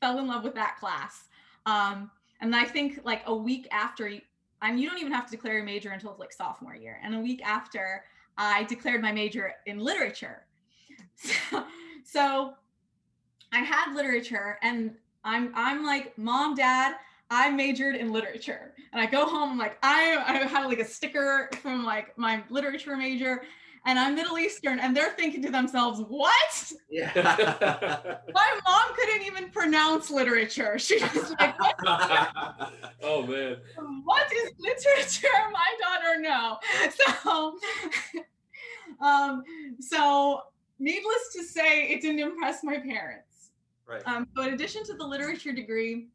fell 0.00 0.18
in 0.18 0.26
love 0.26 0.44
with 0.44 0.54
that 0.54 0.76
class. 0.78 1.24
Um, 1.66 2.10
and 2.42 2.54
I 2.54 2.64
think 2.64 3.00
like 3.04 3.22
a 3.26 3.34
week 3.34 3.68
after, 3.70 4.08
you- 4.08 4.20
and 4.62 4.78
you 4.78 4.88
don't 4.88 4.98
even 4.98 5.12
have 5.12 5.24
to 5.24 5.30
declare 5.30 5.54
your 5.54 5.64
major 5.64 5.90
until 5.90 6.14
like 6.18 6.32
sophomore 6.32 6.74
year. 6.74 7.00
And 7.02 7.14
a 7.14 7.18
week 7.18 7.40
after, 7.42 8.04
I 8.36 8.64
declared 8.64 9.00
my 9.00 9.12
major 9.12 9.54
in 9.66 9.78
literature. 9.78 10.42
So, 11.50 11.64
so 12.10 12.54
I 13.52 13.58
had 13.58 13.94
literature, 13.94 14.58
and 14.62 14.94
I'm 15.24 15.52
I'm 15.54 15.84
like, 15.84 16.16
mom, 16.18 16.54
dad, 16.54 16.96
I 17.30 17.50
majored 17.50 17.94
in 17.94 18.12
literature. 18.12 18.74
And 18.92 19.00
I 19.00 19.06
go 19.06 19.26
home, 19.26 19.52
I'm 19.52 19.58
like, 19.58 19.78
I 19.82 20.16
I 20.26 20.46
had 20.46 20.66
like 20.66 20.80
a 20.80 20.84
sticker 20.84 21.48
from 21.62 21.84
like 21.84 22.16
my 22.18 22.42
literature 22.50 22.96
major, 22.96 23.42
and 23.86 23.98
I'm 23.98 24.16
Middle 24.16 24.38
Eastern, 24.38 24.80
and 24.80 24.96
they're 24.96 25.12
thinking 25.12 25.40
to 25.42 25.50
themselves, 25.50 26.00
what? 26.08 26.72
Yeah. 26.90 27.10
My 28.34 28.60
mom 28.66 28.96
couldn't 28.96 29.22
even 29.22 29.50
pronounce 29.50 30.10
literature. 30.10 30.78
She 30.78 30.98
was 30.98 31.34
like, 31.38 31.58
what, 31.60 31.76
oh 33.02 33.22
man. 33.22 33.56
what 34.02 34.32
is 34.32 34.50
literature? 34.58 35.28
My 35.52 35.68
daughter, 35.80 36.20
no. 36.20 36.58
So, 36.90 37.58
um, 39.00 39.42
so 39.78 40.42
needless 40.80 41.32
to 41.34 41.44
say, 41.44 41.88
it 41.90 42.00
didn't 42.00 42.20
impress 42.20 42.64
my 42.64 42.78
parents. 42.78 43.50
right. 43.86 44.02
Um, 44.06 44.26
so 44.34 44.42
in 44.42 44.54
addition 44.54 44.82
to 44.84 44.94
the 44.94 45.04
literature 45.04 45.52
degree, 45.52 46.08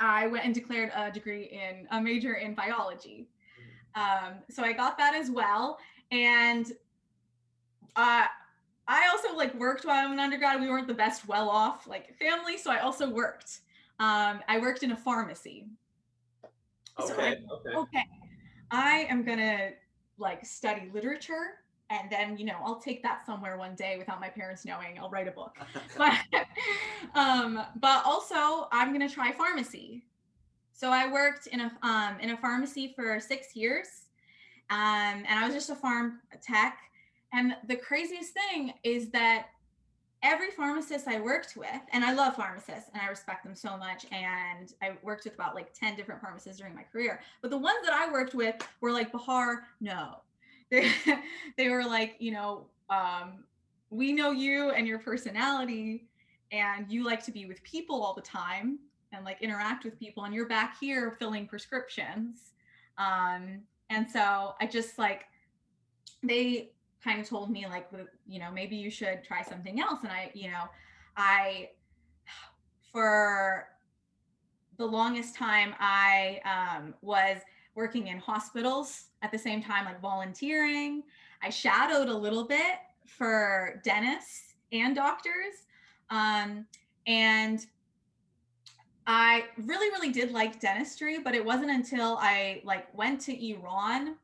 I 0.00 0.26
went 0.26 0.44
and 0.44 0.54
declared 0.54 0.92
a 0.94 1.10
degree 1.10 1.44
in 1.44 1.86
a 1.90 2.00
major 2.00 2.34
in 2.34 2.54
biology. 2.54 3.28
Um, 3.94 4.34
so 4.50 4.62
I 4.62 4.72
got 4.72 4.98
that 4.98 5.14
as 5.14 5.30
well. 5.30 5.78
And 6.10 6.66
uh, 7.96 8.26
I 8.86 9.08
also 9.10 9.36
like 9.36 9.54
worked 9.54 9.84
while 9.84 10.04
I'm 10.04 10.12
an 10.12 10.20
undergrad. 10.20 10.60
We 10.60 10.68
weren't 10.68 10.86
the 10.86 10.94
best 10.94 11.26
well 11.26 11.48
off 11.48 11.86
like 11.86 12.16
family, 12.18 12.58
so 12.58 12.70
I 12.70 12.80
also 12.80 13.08
worked. 13.08 13.60
Um, 13.98 14.40
I 14.48 14.58
worked 14.60 14.82
in 14.82 14.92
a 14.92 14.96
pharmacy. 14.96 15.66
So 17.06 17.14
I- 17.18 17.32
okay. 17.32 17.42
Okay. 17.52 17.76
okay, 17.76 18.04
I 18.70 19.06
am 19.08 19.24
gonna 19.24 19.70
like 20.18 20.44
study 20.44 20.90
literature 20.92 21.58
and 21.90 22.10
then 22.10 22.36
you 22.36 22.44
know 22.44 22.56
I'll 22.64 22.80
take 22.80 23.02
that 23.02 23.24
somewhere 23.24 23.56
one 23.56 23.74
day 23.74 23.96
without 23.98 24.20
my 24.20 24.28
parents 24.28 24.64
knowing. 24.64 24.98
I'll 24.98 25.10
write 25.10 25.28
a 25.28 25.32
book. 25.32 25.56
but 25.98 26.14
um, 27.14 27.60
but 27.80 28.04
also 28.04 28.68
I'm 28.72 28.92
gonna 28.92 29.08
try 29.08 29.32
pharmacy. 29.32 30.04
So 30.72 30.90
I 30.90 31.10
worked 31.10 31.48
in 31.48 31.60
a 31.60 31.72
um, 31.82 32.20
in 32.20 32.30
a 32.30 32.36
pharmacy 32.36 32.92
for 32.94 33.18
six 33.20 33.56
years, 33.56 33.86
um, 34.70 35.24
and 35.26 35.38
I 35.38 35.44
was 35.44 35.54
just 35.54 35.70
a 35.70 35.74
pharm 35.74 36.16
tech. 36.42 36.78
And 37.32 37.54
the 37.66 37.76
craziest 37.76 38.32
thing 38.32 38.72
is 38.84 39.10
that 39.10 39.48
every 40.22 40.50
pharmacist 40.50 41.06
I 41.06 41.20
worked 41.20 41.56
with, 41.56 41.80
and 41.92 42.04
I 42.04 42.12
love 42.12 42.36
pharmacists 42.36 42.90
and 42.92 43.02
I 43.02 43.08
respect 43.08 43.44
them 43.44 43.54
so 43.54 43.76
much. 43.76 44.06
And 44.10 44.72
I 44.82 44.92
worked 45.02 45.24
with 45.24 45.34
about 45.34 45.54
like 45.54 45.72
10 45.74 45.96
different 45.96 46.20
pharmacists 46.20 46.58
during 46.58 46.74
my 46.74 46.82
career. 46.82 47.20
But 47.42 47.50
the 47.50 47.58
ones 47.58 47.78
that 47.84 47.92
I 47.92 48.10
worked 48.10 48.34
with 48.34 48.56
were 48.80 48.92
like, 48.92 49.12
Bahar, 49.12 49.64
no. 49.80 50.16
They, 50.70 50.90
they 51.56 51.68
were 51.68 51.84
like, 51.84 52.16
you 52.18 52.32
know, 52.32 52.66
um, 52.90 53.44
we 53.90 54.12
know 54.12 54.30
you 54.30 54.70
and 54.70 54.86
your 54.86 54.98
personality, 54.98 56.08
and 56.52 56.90
you 56.90 57.04
like 57.04 57.24
to 57.24 57.32
be 57.32 57.46
with 57.46 57.62
people 57.62 58.02
all 58.02 58.14
the 58.14 58.22
time 58.22 58.78
and 59.12 59.24
like 59.24 59.42
interact 59.42 59.84
with 59.84 59.98
people, 59.98 60.24
and 60.24 60.34
you're 60.34 60.48
back 60.48 60.76
here 60.80 61.16
filling 61.18 61.46
prescriptions. 61.46 62.52
Um, 62.98 63.62
and 63.90 64.08
so 64.08 64.54
I 64.60 64.66
just 64.66 64.98
like, 64.98 65.24
they 66.22 66.70
kind 67.02 67.20
of 67.20 67.28
told 67.28 67.50
me 67.50 67.66
like 67.66 67.88
you 68.26 68.38
know 68.38 68.50
maybe 68.52 68.76
you 68.76 68.90
should 68.90 69.22
try 69.24 69.42
something 69.42 69.80
else 69.80 70.00
and 70.02 70.10
i 70.10 70.30
you 70.34 70.50
know 70.50 70.64
i 71.16 71.68
for 72.92 73.68
the 74.78 74.84
longest 74.84 75.34
time 75.34 75.74
i 75.78 76.40
um, 76.44 76.94
was 77.02 77.38
working 77.74 78.08
in 78.08 78.18
hospitals 78.18 79.06
at 79.22 79.30
the 79.30 79.38
same 79.38 79.62
time 79.62 79.84
like 79.84 80.00
volunteering 80.00 81.02
i 81.42 81.50
shadowed 81.50 82.08
a 82.08 82.16
little 82.16 82.44
bit 82.44 82.78
for 83.06 83.80
dentists 83.84 84.54
and 84.72 84.94
doctors 84.94 85.66
um, 86.10 86.66
and 87.06 87.66
i 89.06 89.44
really 89.64 89.88
really 89.90 90.12
did 90.12 90.32
like 90.32 90.60
dentistry 90.60 91.18
but 91.18 91.34
it 91.34 91.44
wasn't 91.44 91.70
until 91.70 92.18
i 92.20 92.60
like 92.64 92.86
went 92.96 93.20
to 93.20 93.50
iran 93.50 94.16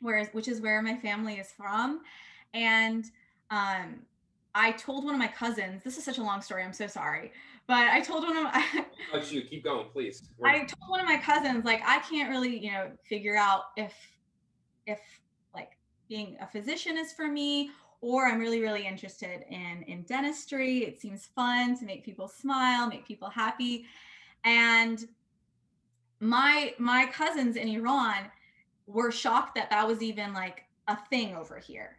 where 0.00 0.24
which 0.26 0.48
is 0.48 0.60
where 0.60 0.80
my 0.80 0.96
family 0.96 1.34
is 1.34 1.52
from 1.52 2.00
and 2.54 3.10
um 3.50 4.00
I 4.54 4.72
told 4.72 5.04
one 5.04 5.14
of 5.14 5.18
my 5.18 5.28
cousins, 5.28 5.82
this 5.84 5.96
is 5.96 6.04
such 6.04 6.18
a 6.18 6.22
long 6.22 6.42
story, 6.42 6.64
I'm 6.64 6.72
so 6.72 6.86
sorry. 6.86 7.32
But 7.70 7.86
I 7.86 8.00
told 8.00 8.24
one 8.24 8.36
of 8.36 8.42
my 8.42 8.84
Oh 9.14 9.18
you 9.30 9.42
keep 9.42 9.62
going, 9.62 9.90
please. 9.92 10.24
I 10.44 10.64
told 10.64 10.88
one 10.88 10.98
of 10.98 11.06
my 11.06 11.18
cousins, 11.18 11.64
like, 11.64 11.80
I 11.86 12.00
can't 12.00 12.28
really, 12.28 12.58
you 12.58 12.72
know, 12.72 12.90
figure 13.08 13.36
out 13.36 13.66
if 13.76 13.94
if 14.88 14.98
like 15.54 15.78
being 16.08 16.36
a 16.40 16.48
physician 16.48 16.98
is 16.98 17.12
for 17.12 17.28
me 17.28 17.70
or 18.00 18.26
I'm 18.26 18.40
really, 18.40 18.60
really 18.60 18.84
interested 18.84 19.44
in 19.48 19.84
in 19.86 20.02
dentistry. 20.02 20.78
It 20.78 21.00
seems 21.00 21.26
fun 21.26 21.78
to 21.78 21.84
make 21.84 22.04
people 22.04 22.26
smile, 22.26 22.88
make 22.88 23.06
people 23.06 23.30
happy. 23.30 23.84
And 24.42 25.06
my 26.18 26.74
my 26.80 27.06
cousins 27.06 27.54
in 27.54 27.68
Iran 27.68 28.32
were 28.88 29.12
shocked 29.12 29.54
that 29.54 29.70
that 29.70 29.86
was 29.86 30.02
even 30.02 30.34
like 30.34 30.64
a 30.88 30.96
thing 31.08 31.36
over 31.36 31.60
here. 31.60 31.98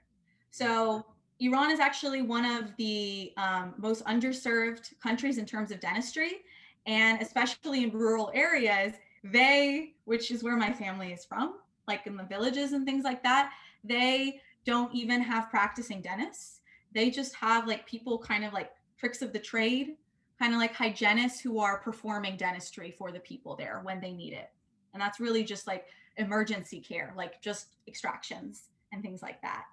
So 0.50 0.66
mm-hmm. 0.66 1.11
Iran 1.42 1.72
is 1.72 1.80
actually 1.80 2.22
one 2.22 2.46
of 2.46 2.76
the 2.78 3.34
um, 3.36 3.74
most 3.78 4.06
underserved 4.06 4.94
countries 5.02 5.40
in 5.40 5.46
terms 5.46 5.72
of 5.72 5.80
dentistry, 5.80 6.44
and 6.86 7.20
especially 7.20 7.84
in 7.84 7.92
rural 7.92 8.32
areas, 8.36 8.94
they, 9.24 9.94
which 10.06 10.30
is 10.30 10.44
where 10.44 10.56
my 10.56 10.72
family 10.72 11.12
is 11.12 11.26
from, 11.26 11.56
like 11.88 12.06
in 12.06 12.16
the 12.16 12.24
villages 12.24 12.74
and 12.74 12.86
things 12.86 13.04
like 13.04 13.24
that, 13.24 13.52
they 13.84 14.40
don't 14.66 14.94
even 14.94 15.20
have 15.20 15.50
practicing 15.50 16.00
dentists. 16.00 16.62
They 16.94 17.10
just 17.10 17.34
have 17.34 17.68
like 17.68 17.88
people 17.88 18.20
kind 18.20 18.46
of 18.46 18.54
like 18.54 18.70
tricks 19.00 19.24
of 19.24 19.34
the 19.34 19.40
trade, 19.40 19.96
kind 20.38 20.54
of 20.54 20.60
like 20.60 20.76
hygienists 20.76 21.40
who 21.40 21.60
are 21.60 21.80
performing 21.80 22.38
dentistry 22.38 22.94
for 22.96 23.12
the 23.12 23.20
people 23.20 23.56
there 23.56 23.82
when 23.84 24.00
they 24.00 24.12
need 24.12 24.34
it. 24.34 24.52
And 24.94 25.02
that's 25.02 25.20
really 25.20 25.44
just 25.44 25.66
like 25.66 25.86
emergency 26.18 26.80
care, 26.80 27.16
like 27.18 27.42
just 27.42 27.78
extractions 27.88 28.70
and 28.92 29.02
things 29.02 29.24
like 29.24 29.42
that. 29.42 29.66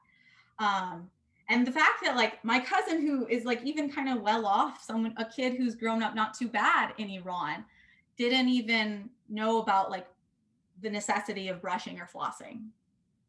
Um, 0.59 1.11
and 1.49 1.67
the 1.67 1.73
fact 1.73 2.03
that 2.05 2.17
like 2.17 2.43
my 2.45 2.61
cousin 2.61 3.07
who 3.07 3.27
is 3.27 3.45
like 3.45 3.63
even 3.63 3.91
kind 3.91 4.09
of 4.09 4.23
well 4.23 4.47
off 4.47 4.83
someone 4.83 5.15
a 5.17 5.25
kid 5.25 5.55
who's 5.55 5.75
grown 5.75 6.03
up 6.03 6.15
not 6.15 6.35
too 6.35 6.49
bad 6.49 6.93
in 6.99 7.09
iran 7.11 7.65
didn't 8.17 8.49
even 8.49 9.09
know 9.29 9.61
about 9.61 9.91
like 9.91 10.07
the 10.83 10.91
necessity 10.91 11.49
of 11.49 11.61
brushing 11.61 11.99
or 11.99 12.07
flossing 12.07 12.67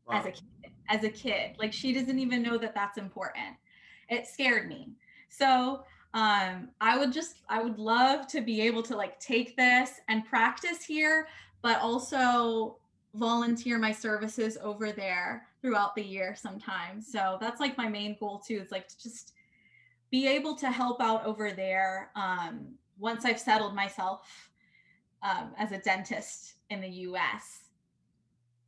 wow. 0.07 0.19
as 0.19 0.25
a 0.25 0.31
kid 0.31 0.71
as 0.89 1.03
a 1.03 1.09
kid. 1.09 1.55
Like 1.57 1.71
she 1.71 1.93
doesn't 1.93 2.19
even 2.19 2.41
know 2.41 2.57
that 2.57 2.75
that's 2.75 2.97
important. 2.97 3.55
It 4.09 4.27
scared 4.27 4.67
me. 4.67 4.89
So 5.29 5.83
um 6.15 6.69
i 6.81 6.97
would 6.97 7.13
just 7.13 7.41
i 7.49 7.61
would 7.61 7.77
love 7.77 8.25
to 8.25 8.41
be 8.41 8.61
able 8.61 8.81
to 8.81 8.97
like 8.97 9.19
take 9.19 9.55
this 9.55 10.01
and 10.07 10.25
practice 10.25 10.83
here 10.83 11.27
but 11.61 11.79
also 11.81 12.77
volunteer 13.13 13.77
my 13.77 13.91
services 13.91 14.57
over 14.63 14.91
there 14.91 15.45
throughout 15.61 15.95
the 15.95 16.03
year 16.03 16.35
sometimes. 16.35 17.11
So 17.11 17.37
that's 17.41 17.59
like 17.59 17.77
my 17.77 17.87
main 17.87 18.17
goal 18.19 18.39
too. 18.39 18.59
It's 18.61 18.71
like 18.71 18.87
to 18.87 19.01
just 19.01 19.33
be 20.11 20.27
able 20.27 20.55
to 20.55 20.71
help 20.71 21.01
out 21.01 21.25
over 21.25 21.51
there 21.51 22.11
um, 22.15 22.73
once 22.97 23.25
I've 23.25 23.39
settled 23.39 23.75
myself 23.75 24.49
um, 25.21 25.51
as 25.57 25.71
a 25.71 25.77
dentist 25.79 26.55
in 26.69 26.81
the 26.81 26.87
U.S. 26.87 27.69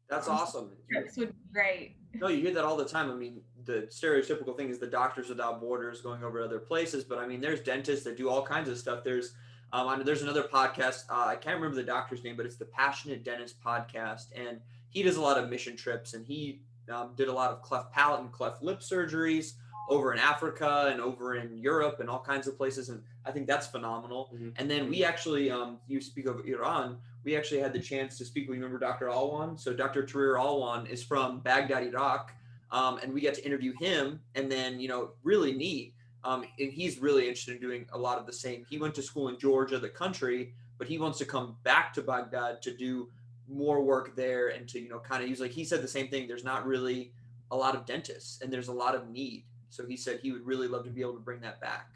That's 0.09 0.27
awesome. 0.27 0.71
Trips 0.91 1.17
would 1.17 1.29
be 1.29 1.53
great. 1.53 1.95
No, 2.15 2.27
you 2.27 2.41
hear 2.41 2.53
that 2.53 2.65
all 2.65 2.75
the 2.75 2.85
time. 2.85 3.09
I 3.09 3.15
mean, 3.15 3.41
the 3.63 3.87
stereotypical 3.89 4.55
thing 4.57 4.69
is 4.69 4.77
the 4.77 4.87
Doctors 4.87 5.29
Without 5.29 5.61
Borders 5.61 6.01
going 6.01 6.23
over 6.23 6.39
to 6.39 6.45
other 6.45 6.59
places, 6.59 7.05
but 7.05 7.17
I 7.17 7.25
mean, 7.25 7.39
there's 7.39 7.61
dentists 7.61 8.03
that 8.03 8.17
do 8.17 8.29
all 8.29 8.45
kinds 8.45 8.67
of 8.67 8.77
stuff. 8.77 9.03
There's 9.03 9.33
um, 9.73 10.03
there's 10.03 10.21
another 10.21 10.43
podcast. 10.43 11.03
Uh, 11.09 11.27
I 11.27 11.37
can't 11.37 11.55
remember 11.55 11.77
the 11.77 11.83
doctor's 11.83 12.25
name, 12.25 12.35
but 12.35 12.45
it's 12.45 12.57
the 12.57 12.65
Passionate 12.65 13.23
Dentist 13.23 13.55
podcast, 13.63 14.25
and 14.35 14.59
he 14.89 15.01
does 15.01 15.15
a 15.15 15.21
lot 15.21 15.37
of 15.37 15.49
mission 15.49 15.77
trips, 15.77 16.13
and 16.13 16.25
he 16.25 16.61
um, 16.89 17.11
did 17.15 17.27
a 17.27 17.33
lot 17.33 17.51
of 17.51 17.61
cleft 17.61 17.91
palate 17.91 18.21
and 18.21 18.31
cleft 18.31 18.63
lip 18.63 18.79
surgeries 18.79 19.53
over 19.89 20.13
in 20.13 20.19
Africa 20.19 20.89
and 20.91 21.01
over 21.01 21.35
in 21.35 21.57
Europe 21.57 21.99
and 21.99 22.09
all 22.09 22.19
kinds 22.19 22.47
of 22.47 22.57
places. 22.57 22.89
And 22.89 23.01
I 23.25 23.31
think 23.31 23.47
that's 23.47 23.67
phenomenal. 23.67 24.31
Mm-hmm. 24.33 24.49
And 24.55 24.71
then 24.71 24.89
we 24.89 25.03
actually, 25.03 25.51
um, 25.51 25.79
you 25.87 25.99
speak 26.01 26.27
of 26.27 26.45
Iran, 26.45 26.97
we 27.23 27.35
actually 27.35 27.59
had 27.59 27.73
the 27.73 27.79
chance 27.79 28.17
to 28.17 28.25
speak. 28.25 28.49
We 28.49 28.55
remember 28.55 28.79
Dr. 28.79 29.09
Alwan. 29.09 29.59
So 29.59 29.73
Dr. 29.73 30.05
Tahir 30.05 30.35
Alwan 30.37 30.89
is 30.89 31.03
from 31.03 31.39
Baghdad, 31.39 31.83
Iraq. 31.83 32.33
Um, 32.71 32.99
and 32.99 33.13
we 33.13 33.21
got 33.21 33.33
to 33.33 33.45
interview 33.45 33.73
him. 33.79 34.21
And 34.35 34.51
then, 34.51 34.79
you 34.79 34.87
know, 34.87 35.11
really 35.23 35.53
neat. 35.53 35.93
Um, 36.23 36.45
and 36.59 36.71
he's 36.71 36.99
really 36.99 37.23
interested 37.23 37.55
in 37.55 37.61
doing 37.61 37.85
a 37.91 37.97
lot 37.97 38.17
of 38.17 38.25
the 38.25 38.33
same. 38.33 38.65
He 38.69 38.77
went 38.77 38.95
to 38.95 39.01
school 39.01 39.27
in 39.27 39.39
Georgia, 39.39 39.79
the 39.79 39.89
country, 39.89 40.53
but 40.77 40.87
he 40.87 40.97
wants 40.97 41.17
to 41.17 41.25
come 41.25 41.57
back 41.63 41.93
to 41.93 42.01
Baghdad 42.01 42.61
to 42.61 42.75
do 42.75 43.09
more 43.51 43.81
work 43.83 44.15
there 44.15 44.49
and 44.49 44.67
to 44.69 44.79
you 44.79 44.89
know 44.89 44.99
kind 44.99 45.23
of 45.23 45.29
use 45.29 45.39
like 45.39 45.51
he 45.51 45.65
said 45.65 45.81
the 45.81 45.87
same 45.87 46.07
thing 46.07 46.27
there's 46.27 46.43
not 46.43 46.65
really 46.65 47.11
a 47.51 47.55
lot 47.55 47.75
of 47.75 47.85
dentists 47.85 48.41
and 48.41 48.51
there's 48.51 48.69
a 48.69 48.73
lot 48.73 48.95
of 48.95 49.09
need. 49.09 49.45
So 49.69 49.85
he 49.85 49.97
said 49.97 50.19
he 50.21 50.31
would 50.31 50.45
really 50.45 50.67
love 50.67 50.83
to 50.85 50.89
be 50.89 51.01
able 51.01 51.13
to 51.13 51.19
bring 51.19 51.41
that 51.41 51.61
back. 51.61 51.89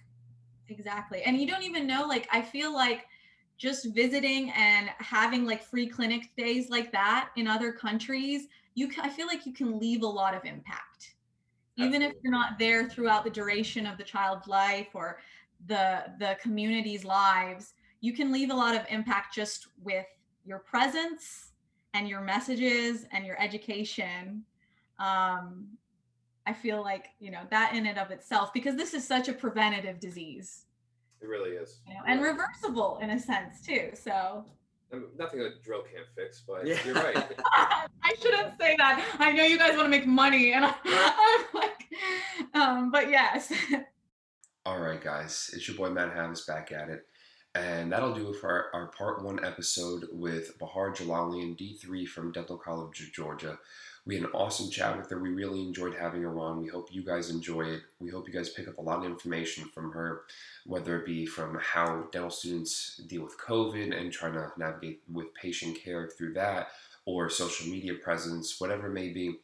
Exactly. 0.70 1.22
And 1.24 1.39
you 1.39 1.48
don't 1.48 1.63
even 1.63 1.88
know 1.88 2.06
like 2.06 2.28
i 2.32 2.41
feel 2.41 2.74
like 2.74 3.06
just 3.58 3.94
visiting 3.96 4.52
and 4.52 4.89
having 4.98 5.46
like 5.46 5.63
free 5.63 5.88
clinic 5.88 6.30
days 6.36 6.70
like 6.70 6.91
that 6.91 7.30
in 7.38 7.48
other 7.48 7.72
countries 7.72 8.48
you 8.74 8.89
can, 8.89 9.06
i 9.06 9.10
feel 9.10 9.28
like 9.28 9.46
you 9.46 9.54
can 9.54 9.80
leave 9.80 10.04
a 10.04 10.08
lot 10.08 10.34
of 10.34 10.44
impact. 10.44 11.15
Even 11.78 12.02
Absolutely. 12.02 12.08
if 12.08 12.24
you're 12.24 12.32
not 12.32 12.60
there 12.60 12.89
throughout 12.89 13.24
the 13.24 13.30
duration 13.30 13.86
of 13.86 13.98
the 13.98 14.04
child's 14.04 14.48
life 14.48 14.89
or 14.94 15.20
the 15.68 16.06
the 16.20 16.38
community's 16.41 17.06
lives 17.06 17.74
you 18.02 18.13
can 18.13 18.32
leave 18.32 18.52
a 18.52 18.54
lot 18.54 18.76
of 18.76 18.82
impact 18.89 19.34
just 19.34 19.68
with 19.82 20.06
your 20.45 20.60
presence 20.60 21.51
and 21.93 22.08
your 22.08 22.21
messages 22.21 23.05
and 23.12 23.25
your 23.25 23.41
education 23.41 24.43
um, 24.99 25.67
i 26.45 26.53
feel 26.53 26.81
like 26.81 27.08
you 27.19 27.31
know 27.31 27.41
that 27.49 27.73
in 27.73 27.86
and 27.86 27.97
of 27.97 28.12
itself 28.12 28.53
because 28.53 28.75
this 28.75 28.93
is 28.93 29.05
such 29.05 29.27
a 29.27 29.34
preventative 29.34 29.99
disease 29.99 30.65
it 31.21 31.27
really 31.27 31.51
is 31.51 31.79
you 31.88 31.93
know, 31.93 32.01
and 32.08 32.21
reversible 32.21 32.99
in 33.01 33.12
a 33.12 33.19
sense 33.19 33.62
too 33.62 33.89
so 33.93 34.45
I 34.95 34.97
mean, 34.97 35.08
nothing 35.17 35.41
a 35.41 35.49
drill 35.63 35.81
can't 35.81 36.08
fix, 36.15 36.43
but 36.47 36.65
yeah. 36.65 36.77
you're 36.86 36.95
right. 36.95 37.15
I 37.53 38.15
shouldn't 38.21 38.58
say 38.60 38.75
that. 38.77 39.03
I 39.19 39.31
know 39.31 39.43
you 39.43 39.58
guys 39.58 39.75
want 39.75 39.86
to 39.86 39.89
make 39.89 40.05
money, 40.05 40.53
and 40.53 40.65
I, 40.65 40.75
am 40.86 41.60
like, 41.60 41.86
um, 42.53 42.91
but 42.91 43.10
yes. 43.10 43.51
All 44.65 44.79
right, 44.79 45.01
guys, 45.01 45.49
it's 45.53 45.67
your 45.67 45.77
boy 45.77 45.89
Matt 45.89 46.15
Havis 46.15 46.45
back 46.47 46.71
at 46.71 46.89
it. 46.89 47.01
And 47.56 47.89
that'll 47.89 48.13
do 48.13 48.32
it 48.32 48.36
for 48.36 48.50
our, 48.50 48.82
our 48.82 48.88
part 48.88 49.24
one 49.24 49.44
episode 49.44 50.10
with 50.12 50.60
Bahar 50.60 50.91
Jalalian, 50.91 51.58
D3 51.58 52.06
from 52.06 52.34
Dental 52.34 52.58
College 52.58 53.00
of 53.00 53.13
Georgia. 53.13 53.58
We 54.06 54.15
had 54.15 54.26
an 54.26 54.32
awesome 54.34 54.70
chat 54.70 54.98
with 54.98 55.10
her. 55.10 55.18
We 55.18 55.30
really 55.30 55.62
enjoyed 55.62 55.96
having 55.96 56.22
her 56.24 56.38
on. 56.38 56.62
We 56.62 56.68
hope 56.68 56.89
you 56.91 57.02
guys 57.02 57.30
enjoy 57.30 57.62
it. 57.62 57.84
We 58.00 58.10
hope 58.10 58.28
you 58.28 58.34
guys 58.34 58.50
pick 58.50 58.68
up 58.68 58.78
a 58.78 58.82
lot 58.82 59.00
of 59.00 59.06
information 59.06 59.70
from 59.74 59.94
her, 59.94 60.24
whether 60.65 61.00
it 61.00 61.06
be 61.06 61.26
from 61.26 61.58
how 61.62 62.08
dental 62.12 62.30
students 62.30 62.98
deal 63.08 63.24
with 63.24 63.39
COVID 63.39 63.98
and 63.98 64.12
trying 64.12 64.34
to 64.34 64.52
navigate 64.58 65.02
with 65.12 65.34
patient 65.34 65.78
care 65.82 66.10
through 66.10 66.34
that, 66.34 66.68
or 67.06 67.30
social 67.30 67.72
media 67.72 67.94
presence, 67.94 68.60
whatever 68.60 68.88
it 68.88 68.94
may 68.94 69.10
be. 69.10 69.38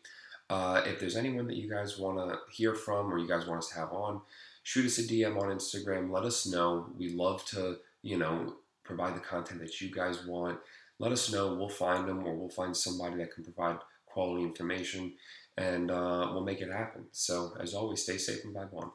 Uh, 0.50 0.84
if 0.86 1.00
there's 1.00 1.16
anyone 1.16 1.48
that 1.48 1.56
you 1.56 1.70
guys 1.70 1.98
want 1.98 2.18
to 2.18 2.38
hear 2.52 2.76
from 2.76 3.12
or 3.12 3.18
you 3.18 3.28
guys 3.28 3.48
want 3.48 3.60
us 3.60 3.70
to 3.70 3.76
have 3.76 3.94
on, 3.94 4.20
shoot 4.64 4.86
us 4.86 5.00
a 5.00 5.04
DM 5.04 5.42
on 5.42 5.48
Instagram. 5.48 6.12
Let 6.12 6.26
us 6.26 6.46
know. 6.46 6.88
We 6.98 7.14
love 7.14 7.46
to 7.46 7.78
you 8.02 8.18
know, 8.18 8.56
provide 8.84 9.16
the 9.16 9.20
content 9.20 9.62
that 9.62 9.80
you 9.82 9.92
guys 9.92 10.26
want. 10.26 10.60
Let 11.00 11.12
us 11.12 11.32
know. 11.32 11.56
We'll 11.56 11.70
find 11.70 12.08
them 12.08 12.26
or 12.26 12.36
we'll 12.36 12.50
find 12.50 12.76
somebody 12.76 13.18
that 13.18 13.34
can 13.34 13.44
provide 13.44 13.78
quality 14.06 14.44
information 14.44 15.14
and 15.58 15.92
uh, 15.92 16.30
we'll 16.32 16.44
make 16.44 16.62
it 16.62 16.72
happen. 16.72 17.06
So, 17.12 17.54
as 17.60 17.74
always, 17.74 18.04
stay 18.04 18.18
safe 18.18 18.44
and 18.44 18.56
vibe 18.56 18.74
on. 18.74 18.92